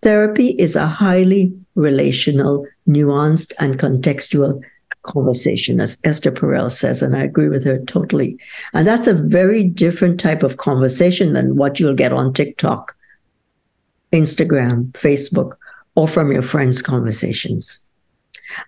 Therapy 0.00 0.52
is 0.58 0.76
a 0.76 0.86
highly 0.86 1.52
relational, 1.74 2.66
nuanced, 2.88 3.52
and 3.58 3.78
contextual 3.78 4.62
conversation, 5.02 5.80
as 5.80 5.98
Esther 6.04 6.30
Perel 6.30 6.70
says, 6.70 7.02
and 7.02 7.16
I 7.16 7.22
agree 7.24 7.48
with 7.48 7.64
her 7.64 7.78
totally. 7.84 8.38
And 8.72 8.86
that's 8.86 9.06
a 9.06 9.14
very 9.14 9.64
different 9.64 10.20
type 10.20 10.42
of 10.42 10.56
conversation 10.56 11.32
than 11.32 11.56
what 11.56 11.80
you'll 11.80 11.94
get 11.94 12.12
on 12.12 12.32
TikTok, 12.32 12.96
Instagram, 14.12 14.90
Facebook, 14.92 15.56
or 15.94 16.06
from 16.06 16.32
your 16.32 16.42
friends' 16.42 16.82
conversations. 16.82 17.86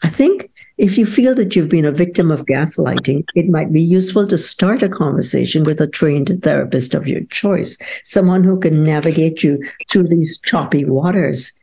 I 0.03 0.09
think 0.09 0.51
if 0.79 0.97
you 0.97 1.07
feel 1.07 1.35
that 1.35 1.55
you've 1.55 1.69
been 1.69 1.85
a 1.85 1.93
victim 1.93 2.31
of 2.31 2.47
gaslighting, 2.47 3.25
it 3.35 3.49
might 3.49 3.73
be 3.73 3.83
useful 3.83 4.27
to 4.29 4.39
start 4.39 4.83
a 4.83 4.89
conversation 4.89 5.65
with 5.65 5.81
a 5.81 5.87
trained 5.87 6.41
therapist 6.43 6.95
of 6.95 7.09
your 7.09 7.23
choice, 7.25 7.77
someone 8.05 8.45
who 8.45 8.59
can 8.59 8.85
navigate 8.85 9.43
you 9.43 9.63
through 9.91 10.09
these 10.09 10.39
choppy 10.41 10.85
waters. 10.85 11.59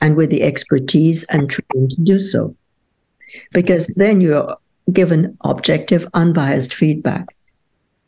and 0.00 0.16
with 0.16 0.30
the 0.30 0.42
expertise 0.42 1.24
and 1.24 1.48
training 1.48 1.88
to 1.90 2.00
do 2.02 2.18
so. 2.18 2.54
Because 3.52 3.88
then 3.96 4.20
you're 4.20 4.56
given 4.92 5.36
objective, 5.42 6.06
unbiased 6.14 6.74
feedback. 6.74 7.34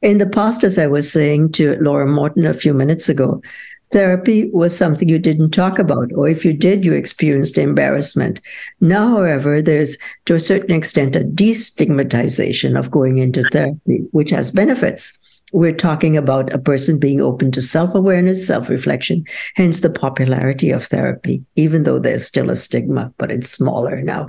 In 0.00 0.18
the 0.18 0.26
past, 0.26 0.62
as 0.62 0.78
I 0.78 0.86
was 0.86 1.10
saying 1.10 1.52
to 1.52 1.76
Laura 1.80 2.06
Morton 2.06 2.46
a 2.46 2.54
few 2.54 2.72
minutes 2.72 3.08
ago, 3.08 3.42
therapy 3.90 4.50
was 4.52 4.76
something 4.76 5.08
you 5.08 5.18
didn't 5.18 5.50
talk 5.50 5.78
about, 5.78 6.12
or 6.12 6.28
if 6.28 6.44
you 6.44 6.52
did, 6.52 6.84
you 6.84 6.92
experienced 6.92 7.58
embarrassment. 7.58 8.40
Now, 8.80 9.16
however, 9.16 9.60
there's 9.60 9.96
to 10.26 10.34
a 10.34 10.40
certain 10.40 10.72
extent 10.72 11.16
a 11.16 11.20
destigmatization 11.20 12.78
of 12.78 12.90
going 12.90 13.18
into 13.18 13.42
therapy, 13.50 14.04
which 14.12 14.30
has 14.30 14.50
benefits. 14.50 15.18
We're 15.52 15.72
talking 15.72 16.16
about 16.16 16.52
a 16.52 16.58
person 16.58 16.98
being 17.00 17.22
open 17.22 17.50
to 17.52 17.62
self 17.62 17.94
awareness, 17.94 18.46
self 18.46 18.68
reflection, 18.68 19.24
hence 19.56 19.80
the 19.80 19.90
popularity 19.90 20.70
of 20.70 20.84
therapy, 20.84 21.42
even 21.56 21.84
though 21.84 21.98
there's 21.98 22.26
still 22.26 22.50
a 22.50 22.56
stigma, 22.56 23.12
but 23.16 23.30
it's 23.30 23.48
smaller 23.48 24.02
now. 24.02 24.26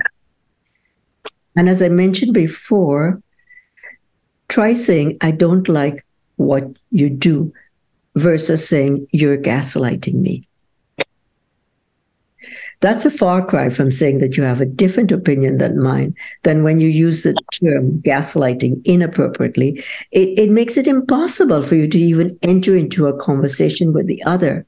And 1.56 1.68
as 1.68 1.82
I 1.82 1.88
mentioned 1.88 2.34
before, 2.34 3.20
try 4.48 4.72
saying, 4.72 5.18
I 5.20 5.30
don't 5.30 5.68
like 5.68 6.04
what 6.36 6.64
you 6.90 7.10
do 7.10 7.52
versus 8.16 8.68
saying, 8.68 9.06
you're 9.12 9.38
gaslighting 9.38 10.14
me. 10.14 10.46
That's 12.80 13.04
a 13.04 13.10
far 13.10 13.44
cry 13.44 13.68
from 13.68 13.92
saying 13.92 14.20
that 14.20 14.38
you 14.38 14.42
have 14.42 14.62
a 14.62 14.66
different 14.66 15.12
opinion 15.12 15.58
than 15.58 15.82
mine, 15.82 16.14
than 16.44 16.62
when 16.62 16.80
you 16.80 16.88
use 16.88 17.22
the 17.22 17.34
term 17.52 18.00
gaslighting 18.00 18.80
inappropriately. 18.86 19.84
It, 20.12 20.38
it 20.38 20.50
makes 20.50 20.78
it 20.78 20.86
impossible 20.86 21.62
for 21.62 21.74
you 21.74 21.86
to 21.88 21.98
even 21.98 22.38
enter 22.42 22.74
into 22.74 23.06
a 23.06 23.16
conversation 23.16 23.92
with 23.92 24.06
the 24.06 24.22
other. 24.24 24.64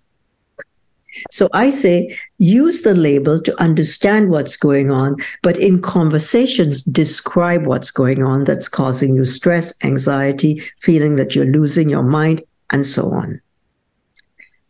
So 1.30 1.48
I 1.52 1.70
say 1.70 2.16
use 2.38 2.82
the 2.82 2.94
label 2.94 3.40
to 3.40 3.60
understand 3.60 4.30
what's 4.30 4.56
going 4.56 4.90
on, 4.90 5.16
but 5.42 5.58
in 5.58 5.80
conversations, 5.80 6.84
describe 6.84 7.66
what's 7.66 7.90
going 7.90 8.22
on 8.22 8.44
that's 8.44 8.68
causing 8.68 9.14
you 9.14 9.24
stress, 9.24 9.72
anxiety, 9.84 10.62
feeling 10.78 11.16
that 11.16 11.34
you're 11.34 11.46
losing 11.46 11.90
your 11.90 12.02
mind, 12.02 12.42
and 12.70 12.86
so 12.86 13.10
on. 13.10 13.40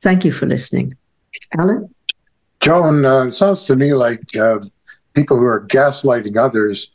Thank 0.01 0.25
you 0.25 0.33
for 0.33 0.47
listening. 0.47 0.97
Alan? 1.59 1.95
Joan, 2.61 3.05
uh, 3.05 3.31
sounds 3.31 3.65
to 3.65 3.77
me 3.77 3.95
like 3.95 4.37
uh, 4.37 4.61
people 5.15 5.37
who 5.37 5.45
are 5.45 5.67
gaslighting 5.67 6.37
others 6.37 6.91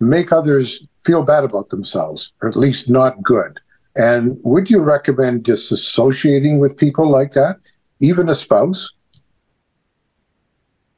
make 0.00 0.32
others 0.32 0.86
feel 0.96 1.22
bad 1.22 1.44
about 1.44 1.68
themselves, 1.70 2.32
or 2.40 2.48
at 2.48 2.56
least 2.56 2.88
not 2.88 3.22
good. 3.22 3.60
And 3.94 4.38
would 4.42 4.70
you 4.70 4.80
recommend 4.80 5.44
disassociating 5.44 6.58
with 6.58 6.76
people 6.76 7.08
like 7.08 7.32
that, 7.32 7.56
even 8.02 8.28
a 8.28 8.34
spouse? 8.34 8.90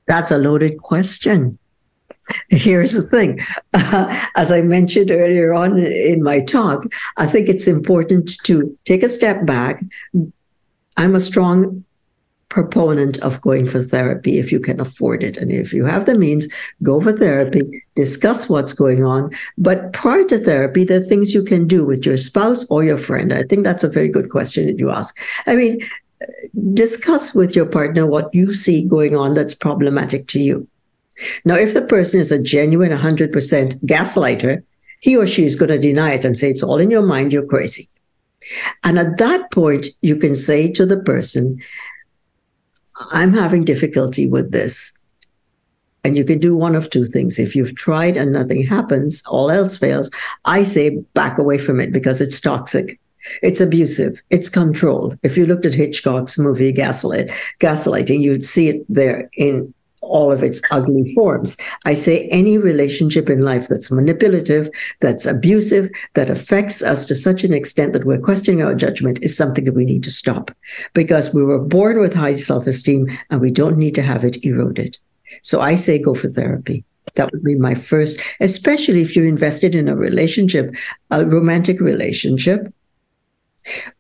That's 0.07 0.31
a 0.31 0.39
loaded 0.39 0.79
question. 0.79 1.59
Here's 2.49 2.95
the 2.95 3.03
thing. 3.03 3.41
Uh, 3.75 4.27
as 4.37 4.51
I 4.51 4.63
mentioned 4.63 5.11
earlier 5.11 5.53
on 5.53 5.79
in 5.79 6.23
my 6.23 6.41
talk, 6.41 6.85
I 7.17 7.27
think 7.27 7.49
it's 7.49 7.69
important 7.69 8.33
to 8.45 8.77
take 8.85 9.03
a 9.03 9.09
step 9.09 9.47
back. 9.47 9.83
I'm 10.97 11.15
a 11.15 11.21
strong 11.21 11.85
proponent 12.55 13.19
of 13.19 13.41
going 13.41 13.67
for 13.67 13.81
therapy 13.81 14.39
if 14.39 14.53
you 14.53 14.61
can 14.61 14.79
afford 14.79 15.25
it. 15.25 15.37
And 15.37 15.51
if 15.51 15.73
you 15.73 15.85
have 15.85 16.07
the 16.07 16.17
means, 16.17 16.47
go 16.85 17.01
for 17.01 17.13
therapy, 17.13 17.63
discuss 17.97 18.49
what's 18.49 18.73
going 18.73 19.05
on. 19.05 19.33
But 19.59 19.93
prior 19.93 20.23
to 20.27 20.39
therapy, 20.39 20.85
there 20.85 21.01
are 21.01 21.05
things 21.05 21.35
you 21.35 21.43
can 21.43 21.67
do 21.67 21.85
with 21.85 22.07
your 22.07 22.17
spouse 22.17 22.65
or 22.71 22.85
your 22.85 22.97
friend. 22.97 23.33
I 23.33 23.43
think 23.43 23.65
that's 23.65 23.83
a 23.83 23.89
very 23.89 24.09
good 24.09 24.31
question 24.31 24.67
that 24.67 24.79
you 24.79 24.91
ask. 24.91 25.19
I 25.47 25.57
mean, 25.57 25.81
discuss 26.73 27.35
with 27.35 27.55
your 27.55 27.67
partner 27.67 28.07
what 28.07 28.35
you 28.35 28.55
see 28.55 28.83
going 28.83 29.17
on 29.17 29.35
that's 29.35 29.55
problematic 29.55 30.27
to 30.29 30.41
you. 30.41 30.69
Now, 31.45 31.55
if 31.55 31.75
the 31.75 31.83
person 31.83 32.21
is 32.21 32.33
a 32.33 32.43
genuine 32.43 32.91
100% 32.91 33.31
gaslighter, 33.85 34.63
he 35.01 35.17
or 35.17 35.27
she 35.27 35.45
is 35.45 35.57
going 35.57 35.71
to 35.71 35.79
deny 35.79 36.13
it 36.13 36.25
and 36.25 36.39
say, 36.39 36.51
It's 36.51 36.63
all 36.63 36.79
in 36.79 36.91
your 36.91 37.03
mind, 37.03 37.33
you're 37.33 37.47
crazy. 37.47 37.89
And 38.83 38.99
at 38.99 39.19
that 39.19 39.51
point, 39.51 39.87
you 40.03 40.17
can 40.17 40.37
say 40.37 40.71
to 40.73 40.85
the 40.85 40.99
person, 40.99 41.61
I'm 43.11 43.33
having 43.33 43.65
difficulty 43.65 44.29
with 44.29 44.53
this. 44.53 44.99
And 46.05 46.19
you 46.19 46.25
can 46.25 46.39
do 46.39 46.55
one 46.55 46.75
of 46.75 46.91
two 46.91 47.07
things. 47.07 47.39
If 47.39 47.57
you've 47.57 47.77
tried 47.77 48.17
and 48.17 48.33
nothing 48.33 48.63
happens, 48.63 49.23
all 49.27 49.51
else 49.51 49.77
fails, 49.77 50.11
I 50.45 50.63
say 50.63 50.99
back 51.15 51.39
away 51.39 51.57
from 51.57 51.81
it 51.81 51.93
because 51.93 52.21
it's 52.21 52.41
toxic. 52.41 52.99
It's 53.43 53.61
abusive. 53.61 54.23
It's 54.31 54.49
control. 54.49 55.15
If 55.23 55.37
you 55.37 55.47
looked 55.47 55.67
at 55.67 55.75
Hitchcock's 55.75 56.39
movie 56.39 56.73
Gaslight, 56.73 57.31
Gaslighting, 57.61 58.21
you'd 58.21 58.45
see 58.45 58.69
it 58.69 58.85
there 58.89 59.29
in 59.37 59.73
all 60.05 60.31
of 60.31 60.43
its 60.43 60.61
ugly 60.71 61.13
forms. 61.15 61.57
I 61.85 61.95
say 61.95 62.29
any 62.29 62.59
relationship 62.59 63.31
in 63.31 63.41
life 63.41 63.69
that's 63.69 63.91
manipulative, 63.91 64.69
that's 65.01 65.27
abusive, 65.27 65.91
that 66.15 66.31
affects 66.31 66.83
us 66.83 67.07
to 67.07 67.15
such 67.15 67.45
an 67.45 67.53
extent 67.53 67.93
that 67.93 68.05
we're 68.05 68.19
questioning 68.19 68.63
our 68.63 68.75
judgment 68.75 69.19
is 69.23 69.37
something 69.37 69.65
that 69.65 69.75
we 69.75 69.85
need 69.85 70.05
to 70.05 70.11
stop 70.11 70.51
because 70.93 71.35
we 71.35 71.43
were 71.43 71.59
born 71.59 72.01
with 72.01 72.15
high 72.15 72.35
self 72.35 72.67
esteem 72.67 73.07
and 73.31 73.41
we 73.41 73.51
don't 73.51 73.79
need 73.79 73.95
to 73.95 74.03
have 74.03 74.25
it 74.25 74.45
eroded. 74.45 74.99
So 75.43 75.61
I 75.61 75.75
say 75.75 75.99
go 75.99 76.15
for 76.15 76.29
therapy. 76.29 76.85
That 77.17 77.31
would 77.33 77.45
be 77.45 77.55
my 77.55 77.75
first, 77.75 78.21
especially 78.41 79.01
if 79.01 79.15
you're 79.15 79.27
invested 79.27 79.75
in 79.75 79.89
a 79.89 79.97
relationship, 79.97 80.75
a 81.11 81.25
romantic 81.25 81.81
relationship 81.81 82.73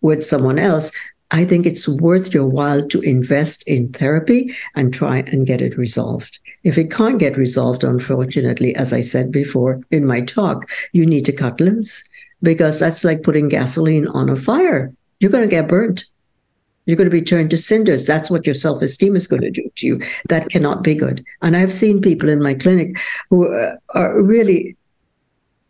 with 0.01 0.25
someone 0.25 0.59
else 0.59 0.91
I 1.31 1.45
think 1.45 1.67
it's 1.67 1.89
worth 1.89 2.33
your 2.33 2.47
while 2.47 2.87
to 2.87 3.01
invest 3.01 3.67
in 3.67 3.93
therapy 3.93 4.55
and 4.77 4.95
try 4.95 5.19
and 5.27 5.47
get 5.47 5.61
it 5.61 5.77
resolved. 5.77 6.39
If 6.63 6.79
it 6.79 6.93
can't 6.93 7.19
get 7.19 7.37
resolved, 7.37 7.83
unfortunately, 7.83 8.73
as 8.77 8.93
I 8.93 9.01
said 9.01 9.33
before 9.33 9.81
in 9.91 10.07
my 10.07 10.21
talk, 10.21 10.71
you 10.93 11.05
need 11.05 11.25
to 11.25 11.33
cut 11.33 11.61
loose 11.61 12.05
because 12.43 12.79
that's 12.79 13.03
like 13.03 13.25
putting 13.25 13.49
gasoline 13.49 14.07
on 14.09 14.29
a 14.29 14.37
fire. 14.37 14.95
You're 15.19 15.33
going 15.33 15.49
to 15.49 15.57
get 15.57 15.67
burnt. 15.67 16.05
You're 16.87 16.97
going 16.97 17.11
to 17.11 17.19
be 17.19 17.23
turned 17.23 17.51
to 17.51 17.59
cinders. 17.59 18.07
That's 18.07 18.31
what 18.31 18.47
your 18.47 18.55
self 18.55 18.81
esteem 18.83 19.17
is 19.17 19.27
going 19.27 19.43
to 19.43 19.51
do 19.51 19.69
to 19.75 19.87
you. 19.87 20.03
That 20.29 20.51
cannot 20.51 20.85
be 20.85 20.95
good. 20.95 21.25
And 21.43 21.57
I've 21.57 21.75
seen 21.75 22.01
people 22.03 22.29
in 22.29 22.43
my 22.43 22.55
clinic 22.55 22.97
who 23.31 23.53
uh, 23.53 23.77
are 23.95 24.23
really 24.23 24.77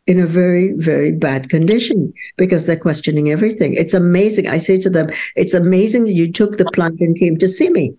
in 0.07 0.21
a 0.21 0.27
very, 0.27 0.73
very 0.73 1.13
bad 1.13 1.49
condition 1.49 2.13
because 2.37 2.67
they're 2.67 2.77
questioning 2.77 3.31
everything. 3.31 3.75
It's 3.75 3.95
amazing. 3.95 4.49
I 4.49 4.59
say 4.59 4.79
to 4.81 4.91
them, 4.91 5.11
it's 5.35 5.55
amazing 5.55 6.05
that 6.05 6.13
you 6.13 6.31
took 6.31 6.59
the 6.59 6.67
plunge 6.67 7.01
and 7.01 7.17
came 7.17 7.39
to 7.39 7.49
see 7.49 7.71
me. 7.71 7.95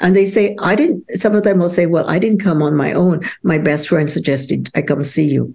And 0.00 0.16
they 0.16 0.24
say, 0.24 0.56
I 0.60 0.74
didn't, 0.74 1.04
some 1.16 1.34
of 1.34 1.44
them 1.44 1.58
will 1.58 1.68
say, 1.68 1.84
well, 1.84 2.08
I 2.08 2.18
didn't 2.18 2.40
come 2.40 2.62
on 2.62 2.74
my 2.74 2.92
own. 2.92 3.20
My 3.42 3.58
best 3.58 3.88
friend 3.88 4.10
suggested 4.10 4.70
I 4.74 4.80
come 4.80 5.04
see 5.04 5.26
you 5.26 5.54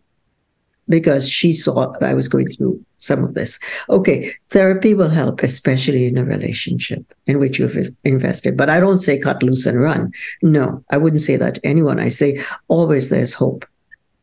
because 0.87 1.27
she 1.27 1.51
saw 1.51 1.93
I 2.01 2.13
was 2.13 2.27
going 2.27 2.47
through 2.49 2.79
some 2.97 3.23
of 3.23 3.33
this. 3.33 3.59
Okay, 3.89 4.31
therapy 4.49 4.93
will 4.93 5.09
help, 5.09 5.41
especially 5.41 6.05
in 6.05 6.19
a 6.19 6.23
relationship 6.23 7.03
in 7.25 7.39
which 7.39 7.57
you've 7.57 7.91
invested. 8.03 8.55
But 8.55 8.69
I 8.69 8.79
don't 8.79 8.99
say 8.99 9.19
cut 9.19 9.41
loose 9.41 9.65
and 9.65 9.81
run. 9.81 10.11
No, 10.43 10.83
I 10.91 10.97
wouldn't 10.97 11.23
say 11.23 11.37
that 11.37 11.55
to 11.55 11.65
anyone. 11.65 11.99
I 11.99 12.09
say 12.09 12.39
always 12.67 13.09
there's 13.09 13.33
hope. 13.33 13.65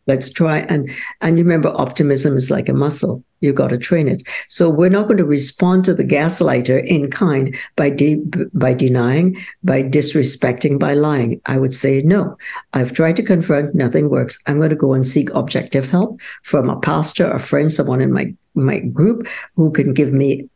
Let's 0.06 0.30
try 0.30 0.60
and 0.60 0.90
and 1.20 1.36
remember 1.36 1.72
optimism 1.76 2.36
is 2.36 2.50
like 2.50 2.68
a 2.68 2.74
muscle. 2.74 3.22
You 3.40 3.52
got 3.52 3.68
to 3.68 3.78
train 3.78 4.08
it. 4.08 4.22
So 4.48 4.68
we're 4.68 4.88
not 4.88 5.06
going 5.06 5.18
to 5.18 5.24
respond 5.24 5.84
to 5.84 5.94
the 5.94 6.04
gaslighter 6.04 6.84
in 6.86 7.10
kind 7.10 7.56
by 7.76 7.90
de- 7.90 8.22
by 8.52 8.74
denying, 8.74 9.36
by 9.62 9.82
disrespecting, 9.82 10.78
by 10.78 10.94
lying. 10.94 11.40
I 11.46 11.58
would 11.58 11.74
say 11.74 12.02
no. 12.02 12.36
I've 12.72 12.92
tried 12.92 13.16
to 13.16 13.22
confront, 13.22 13.74
nothing 13.74 14.10
works. 14.10 14.38
I'm 14.46 14.58
going 14.58 14.70
to 14.70 14.76
go 14.76 14.92
and 14.92 15.06
seek 15.06 15.30
objective 15.34 15.86
help 15.86 16.20
from 16.42 16.68
a 16.68 16.80
pastor, 16.80 17.30
a 17.30 17.38
friend, 17.38 17.72
someone 17.72 18.00
in 18.00 18.12
my 18.12 18.34
my 18.54 18.80
group 18.80 19.26
who 19.54 19.70
can 19.70 19.94
give 19.94 20.12
me 20.12 20.48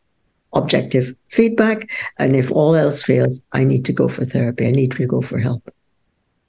objective 0.53 1.15
feedback. 1.29 1.89
And 2.19 2.35
if 2.35 2.51
all 2.51 2.75
else 2.75 3.03
fails, 3.03 3.45
I 3.53 3.63
need 3.63 3.85
to 3.85 3.93
go 3.93 4.07
for 4.07 4.25
therapy. 4.25 4.67
I 4.67 4.71
need 4.71 4.91
to 4.91 5.05
go 5.05 5.21
for 5.21 5.39
help. 5.39 5.69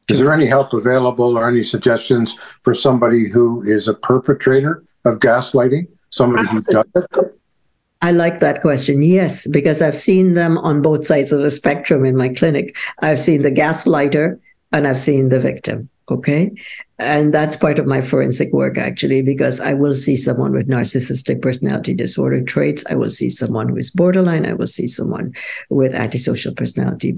Is 0.08 0.18
there 0.20 0.32
any 0.32 0.46
help 0.46 0.72
available 0.72 1.36
or 1.36 1.46
any 1.48 1.62
suggestions 1.62 2.36
for 2.62 2.74
somebody 2.74 3.28
who 3.28 3.62
is 3.62 3.88
a 3.88 3.94
perpetrator 3.94 4.82
of 5.04 5.18
gaslighting? 5.18 5.86
Somebody 6.10 6.48
Absolutely. 6.48 6.92
who 6.94 7.06
does 7.08 7.26
it? 7.26 7.40
I 8.00 8.12
like 8.12 8.40
that 8.40 8.60
question. 8.62 9.02
Yes, 9.02 9.46
because 9.48 9.82
I've 9.82 9.96
seen 9.96 10.34
them 10.34 10.56
on 10.58 10.82
both 10.82 11.06
sides 11.06 11.32
of 11.32 11.40
the 11.40 11.50
spectrum 11.50 12.04
in 12.04 12.16
my 12.16 12.28
clinic. 12.28 12.76
I've 13.00 13.20
seen 13.20 13.42
the 13.42 13.50
gaslighter 13.50 14.38
and 14.72 14.86
I've 14.86 15.00
seen 15.00 15.28
the 15.28 15.40
victim. 15.40 15.88
Okay. 16.10 16.52
And 16.98 17.34
that's 17.34 17.56
part 17.56 17.78
of 17.78 17.86
my 17.86 18.00
forensic 18.00 18.50
work, 18.52 18.78
actually, 18.78 19.20
because 19.20 19.60
I 19.60 19.74
will 19.74 19.94
see 19.94 20.16
someone 20.16 20.52
with 20.52 20.68
narcissistic 20.68 21.42
personality 21.42 21.92
disorder 21.92 22.42
traits. 22.42 22.82
I 22.88 22.94
will 22.94 23.10
see 23.10 23.28
someone 23.28 23.68
who 23.68 23.76
is 23.76 23.90
borderline. 23.90 24.46
I 24.46 24.54
will 24.54 24.66
see 24.66 24.86
someone 24.86 25.34
with 25.68 25.94
antisocial 25.94 26.54
personality 26.54 27.12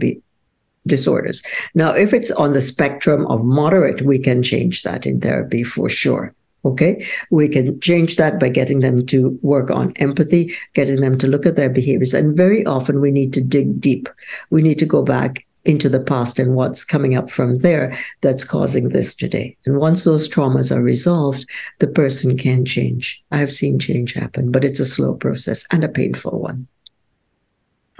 disorders. 0.86 1.42
Now, 1.74 1.92
if 1.92 2.12
it's 2.12 2.30
on 2.32 2.52
the 2.52 2.60
spectrum 2.60 3.26
of 3.26 3.44
moderate, 3.44 4.02
we 4.02 4.18
can 4.18 4.42
change 4.42 4.82
that 4.82 5.06
in 5.06 5.20
therapy 5.20 5.62
for 5.62 5.88
sure. 5.88 6.34
Okay, 6.62 7.06
we 7.30 7.48
can 7.48 7.80
change 7.80 8.16
that 8.16 8.38
by 8.38 8.50
getting 8.50 8.80
them 8.80 9.06
to 9.06 9.38
work 9.40 9.70
on 9.70 9.94
empathy, 9.96 10.52
getting 10.74 11.00
them 11.00 11.16
to 11.16 11.26
look 11.26 11.46
at 11.46 11.56
their 11.56 11.70
behaviors. 11.70 12.12
And 12.12 12.36
very 12.36 12.66
often 12.66 13.00
we 13.00 13.10
need 13.10 13.32
to 13.32 13.40
dig 13.40 13.80
deep. 13.80 14.10
We 14.50 14.60
need 14.60 14.78
to 14.80 14.84
go 14.84 15.02
back 15.02 15.46
into 15.64 15.88
the 15.88 16.00
past 16.00 16.38
and 16.38 16.54
what's 16.54 16.84
coming 16.84 17.14
up 17.14 17.30
from 17.30 17.56
there 17.56 17.96
that's 18.20 18.44
causing 18.44 18.90
this 18.90 19.14
today. 19.14 19.56
And 19.64 19.78
once 19.78 20.04
those 20.04 20.28
traumas 20.28 20.74
are 20.74 20.82
resolved, 20.82 21.48
the 21.78 21.86
person 21.86 22.36
can 22.36 22.64
change. 22.64 23.22
I've 23.30 23.52
seen 23.52 23.78
change 23.78 24.12
happen, 24.12 24.50
but 24.50 24.64
it's 24.64 24.80
a 24.80 24.86
slow 24.86 25.14
process 25.14 25.66
and 25.70 25.84
a 25.84 25.88
painful 25.88 26.40
one. 26.40 26.66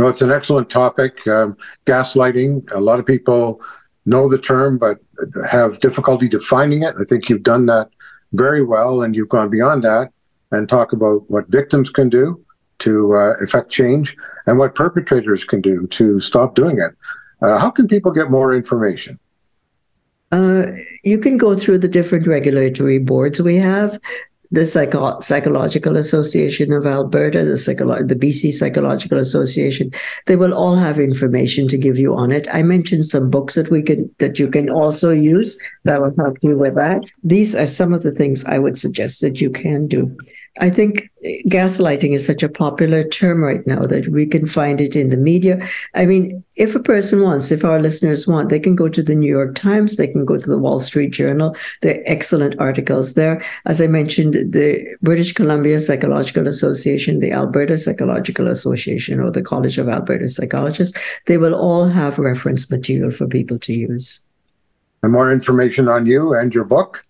Well, 0.01 0.09
it's 0.09 0.23
an 0.23 0.33
excellent 0.33 0.71
topic. 0.71 1.27
Um, 1.27 1.59
gaslighting, 1.85 2.71
a 2.73 2.81
lot 2.81 2.99
of 2.99 3.05
people 3.05 3.61
know 4.07 4.31
the 4.31 4.39
term, 4.39 4.79
but 4.79 4.97
have 5.47 5.79
difficulty 5.81 6.27
defining 6.27 6.85
it. 6.85 6.95
I 6.99 7.05
think 7.05 7.29
you've 7.29 7.43
done 7.43 7.67
that 7.67 7.91
very 8.33 8.65
well, 8.65 9.03
and 9.03 9.15
you've 9.15 9.29
gone 9.29 9.51
beyond 9.51 9.85
that 9.85 10.11
and 10.53 10.67
talk 10.67 10.95
about 10.95 11.31
what 11.31 11.49
victims 11.49 11.91
can 11.91 12.09
do 12.09 12.43
to 12.79 13.15
uh, 13.15 13.35
effect 13.43 13.71
change 13.71 14.17
and 14.47 14.59
what 14.59 14.75
perpetrators 14.75 15.45
can 15.45 15.61
do 15.61 15.87
to 15.89 16.19
stop 16.23 16.55
doing 16.55 16.79
it. 16.79 16.97
Uh, 17.43 17.59
how 17.59 17.71
can 17.71 17.87
people 17.87 18.11
get 18.11 18.31
more 18.31 18.55
information? 18.55 19.19
Uh, 20.33 20.69
you 21.05 21.19
can 21.19 21.37
go 21.37 21.55
through 21.55 21.77
the 21.77 21.89
different 21.89 22.27
regulatory 22.27 22.99
boards 22.99 23.43
we 23.43 23.57
have. 23.57 24.01
The 24.53 24.67
Psycho- 24.67 25.21
Psychological 25.21 25.97
Association 25.97 26.73
of 26.73 26.85
Alberta, 26.85 27.45
the, 27.45 28.05
the 28.07 28.17
BC 28.17 28.53
Psychological 28.53 29.19
Association, 29.19 29.93
they 30.27 30.35
will 30.35 30.53
all 30.53 30.75
have 30.75 30.99
information 30.99 31.69
to 31.69 31.79
give 31.79 31.99
you 31.99 32.17
on 32.17 32.33
it. 32.33 32.49
I 32.53 32.63
mentioned 32.63 33.07
some 33.07 33.31
books 33.31 33.55
that 33.55 33.71
we 33.71 33.83
can 33.83 34.13
that 34.19 34.39
you 34.41 34.49
can 34.49 34.69
also 34.69 35.11
use 35.11 35.57
that 35.85 36.01
will 36.01 36.15
help 36.19 36.39
you 36.43 36.59
with 36.59 36.75
that. 36.75 37.05
These 37.23 37.55
are 37.55 37.67
some 37.67 37.93
of 37.93 38.03
the 38.03 38.11
things 38.11 38.45
I 38.45 38.59
would 38.59 38.77
suggest 38.77 39.21
that 39.21 39.41
you 39.41 39.51
can 39.51 39.87
do. 39.87 40.17
I 40.59 40.69
think 40.69 41.11
eh, 41.25 41.43
gaslighting 41.49 42.13
is 42.13 42.27
such 42.27 42.43
a 42.43 42.49
popular 42.49 43.05
term 43.05 43.43
right 43.43 43.65
now 43.67 43.87
that 43.87 44.09
we 44.09 44.27
can 44.27 44.49
find 44.49 44.81
it 44.81 44.97
in 44.97 45.11
the 45.11 45.17
media. 45.17 45.67
I 45.95 46.07
mean, 46.07 46.43
if 46.57 46.75
a 46.75 46.81
person 46.81 47.23
wants, 47.23 47.53
if 47.53 47.65
our 47.65 47.79
listeners 47.81 48.27
want, 48.27 48.49
they 48.49 48.59
can 48.59 48.75
go 48.75 48.89
to 48.89 49.03
the 49.03 49.15
New 49.15 49.31
York 49.31 49.55
Times, 49.55 49.97
they 49.97 50.09
can 50.09 50.25
go 50.25 50.37
to 50.37 50.51
the 50.51 50.59
Wall 50.59 50.81
Street 50.81 51.13
Journal. 51.13 51.57
There 51.83 51.95
are 51.95 52.03
excellent 52.05 52.59
articles 52.59 53.15
there. 53.15 53.43
As 53.65 53.81
I 53.81 53.87
mentioned, 53.87 54.35
the 54.35 54.97
British 55.03 55.33
Columbia 55.33 55.81
Psychological 55.81 56.49
Association, 56.49 57.21
the 57.21 57.33
Alberta 57.33 57.79
Psychological 57.79 58.49
Association, 58.49 59.21
or 59.21 59.31
the 59.31 59.43
College 59.43 59.79
of 59.79 59.89
Alberta 59.89 60.29
Psychologists, 60.29 60.99
they 61.27 61.39
will 61.39 61.55
all 61.55 61.87
have 61.87 62.19
reference 62.19 62.71
material 62.71 63.13
for 63.13 63.29
people 63.29 63.59
to 63.61 63.73
use. 63.73 64.21
And 65.03 65.13
more 65.13 65.33
information 65.33 65.89
on 65.89 66.07
you 66.07 66.35
and 66.35 66.53
your 66.53 66.65
book? 66.65 67.05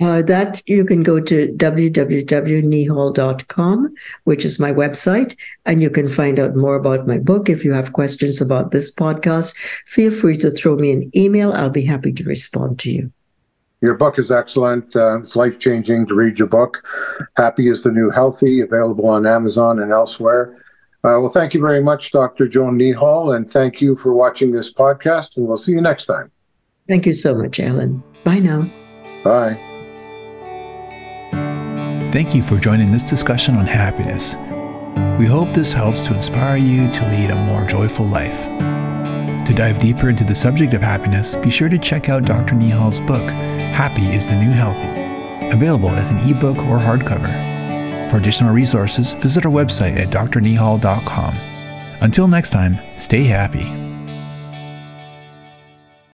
Uh, 0.00 0.22
that 0.22 0.60
you 0.66 0.84
can 0.84 1.04
go 1.04 1.20
to 1.20 1.52
www.neehall.com, 1.52 3.94
which 4.24 4.44
is 4.44 4.58
my 4.58 4.72
website, 4.72 5.36
and 5.66 5.80
you 5.80 5.88
can 5.88 6.10
find 6.10 6.40
out 6.40 6.56
more 6.56 6.74
about 6.74 7.06
my 7.06 7.16
book. 7.16 7.48
If 7.48 7.64
you 7.64 7.72
have 7.72 7.92
questions 7.92 8.40
about 8.40 8.72
this 8.72 8.92
podcast, 8.92 9.54
feel 9.86 10.10
free 10.10 10.36
to 10.38 10.50
throw 10.50 10.74
me 10.74 10.90
an 10.90 11.12
email. 11.14 11.52
I'll 11.52 11.70
be 11.70 11.84
happy 11.84 12.12
to 12.12 12.24
respond 12.24 12.80
to 12.80 12.90
you. 12.90 13.12
Your 13.82 13.94
book 13.94 14.18
is 14.18 14.32
excellent. 14.32 14.96
Uh, 14.96 15.22
it's 15.22 15.36
life 15.36 15.58
changing 15.58 16.06
to 16.06 16.14
read 16.14 16.38
your 16.38 16.48
book. 16.48 16.82
Happy 17.36 17.68
is 17.68 17.82
the 17.82 17.92
New 17.92 18.10
Healthy, 18.10 18.62
available 18.62 19.08
on 19.08 19.26
Amazon 19.26 19.78
and 19.78 19.92
elsewhere. 19.92 20.56
Uh, 21.04 21.20
well, 21.20 21.28
thank 21.28 21.52
you 21.52 21.60
very 21.60 21.82
much, 21.82 22.10
Dr. 22.10 22.48
Joan 22.48 22.78
Neehall, 22.78 23.36
and 23.36 23.48
thank 23.48 23.82
you 23.82 23.94
for 23.96 24.14
watching 24.14 24.52
this 24.52 24.72
podcast, 24.72 25.36
and 25.36 25.46
we'll 25.46 25.58
see 25.58 25.72
you 25.72 25.82
next 25.82 26.06
time. 26.06 26.30
Thank 26.88 27.04
you 27.04 27.12
so 27.12 27.34
much, 27.34 27.60
Alan. 27.60 28.02
Bye 28.24 28.38
now. 28.38 28.62
Bye. 29.22 29.72
Thank 32.14 32.32
you 32.32 32.44
for 32.44 32.58
joining 32.58 32.92
this 32.92 33.02
discussion 33.02 33.56
on 33.56 33.66
happiness. 33.66 34.36
We 35.18 35.26
hope 35.26 35.52
this 35.52 35.72
helps 35.72 36.06
to 36.06 36.14
inspire 36.14 36.56
you 36.56 36.88
to 36.92 37.08
lead 37.08 37.30
a 37.30 37.34
more 37.34 37.66
joyful 37.66 38.06
life. 38.06 38.44
To 39.48 39.52
dive 39.52 39.80
deeper 39.80 40.10
into 40.10 40.22
the 40.22 40.32
subject 40.32 40.74
of 40.74 40.80
happiness, 40.80 41.34
be 41.34 41.50
sure 41.50 41.68
to 41.68 41.76
check 41.76 42.08
out 42.08 42.24
Dr. 42.24 42.54
Neehall's 42.54 43.00
book, 43.00 43.28
Happy 43.30 44.06
is 44.14 44.28
the 44.28 44.36
New 44.36 44.52
Healthy, 44.52 45.48
available 45.50 45.90
as 45.90 46.12
an 46.12 46.18
ebook 46.18 46.58
or 46.58 46.78
hardcover. 46.78 48.10
For 48.12 48.18
additional 48.18 48.54
resources, 48.54 49.10
visit 49.14 49.44
our 49.44 49.50
website 49.50 49.98
at 49.98 50.10
drneehall.com. 50.10 51.34
Until 52.00 52.28
next 52.28 52.50
time, 52.50 52.78
stay 52.96 53.24
happy. 53.24 53.93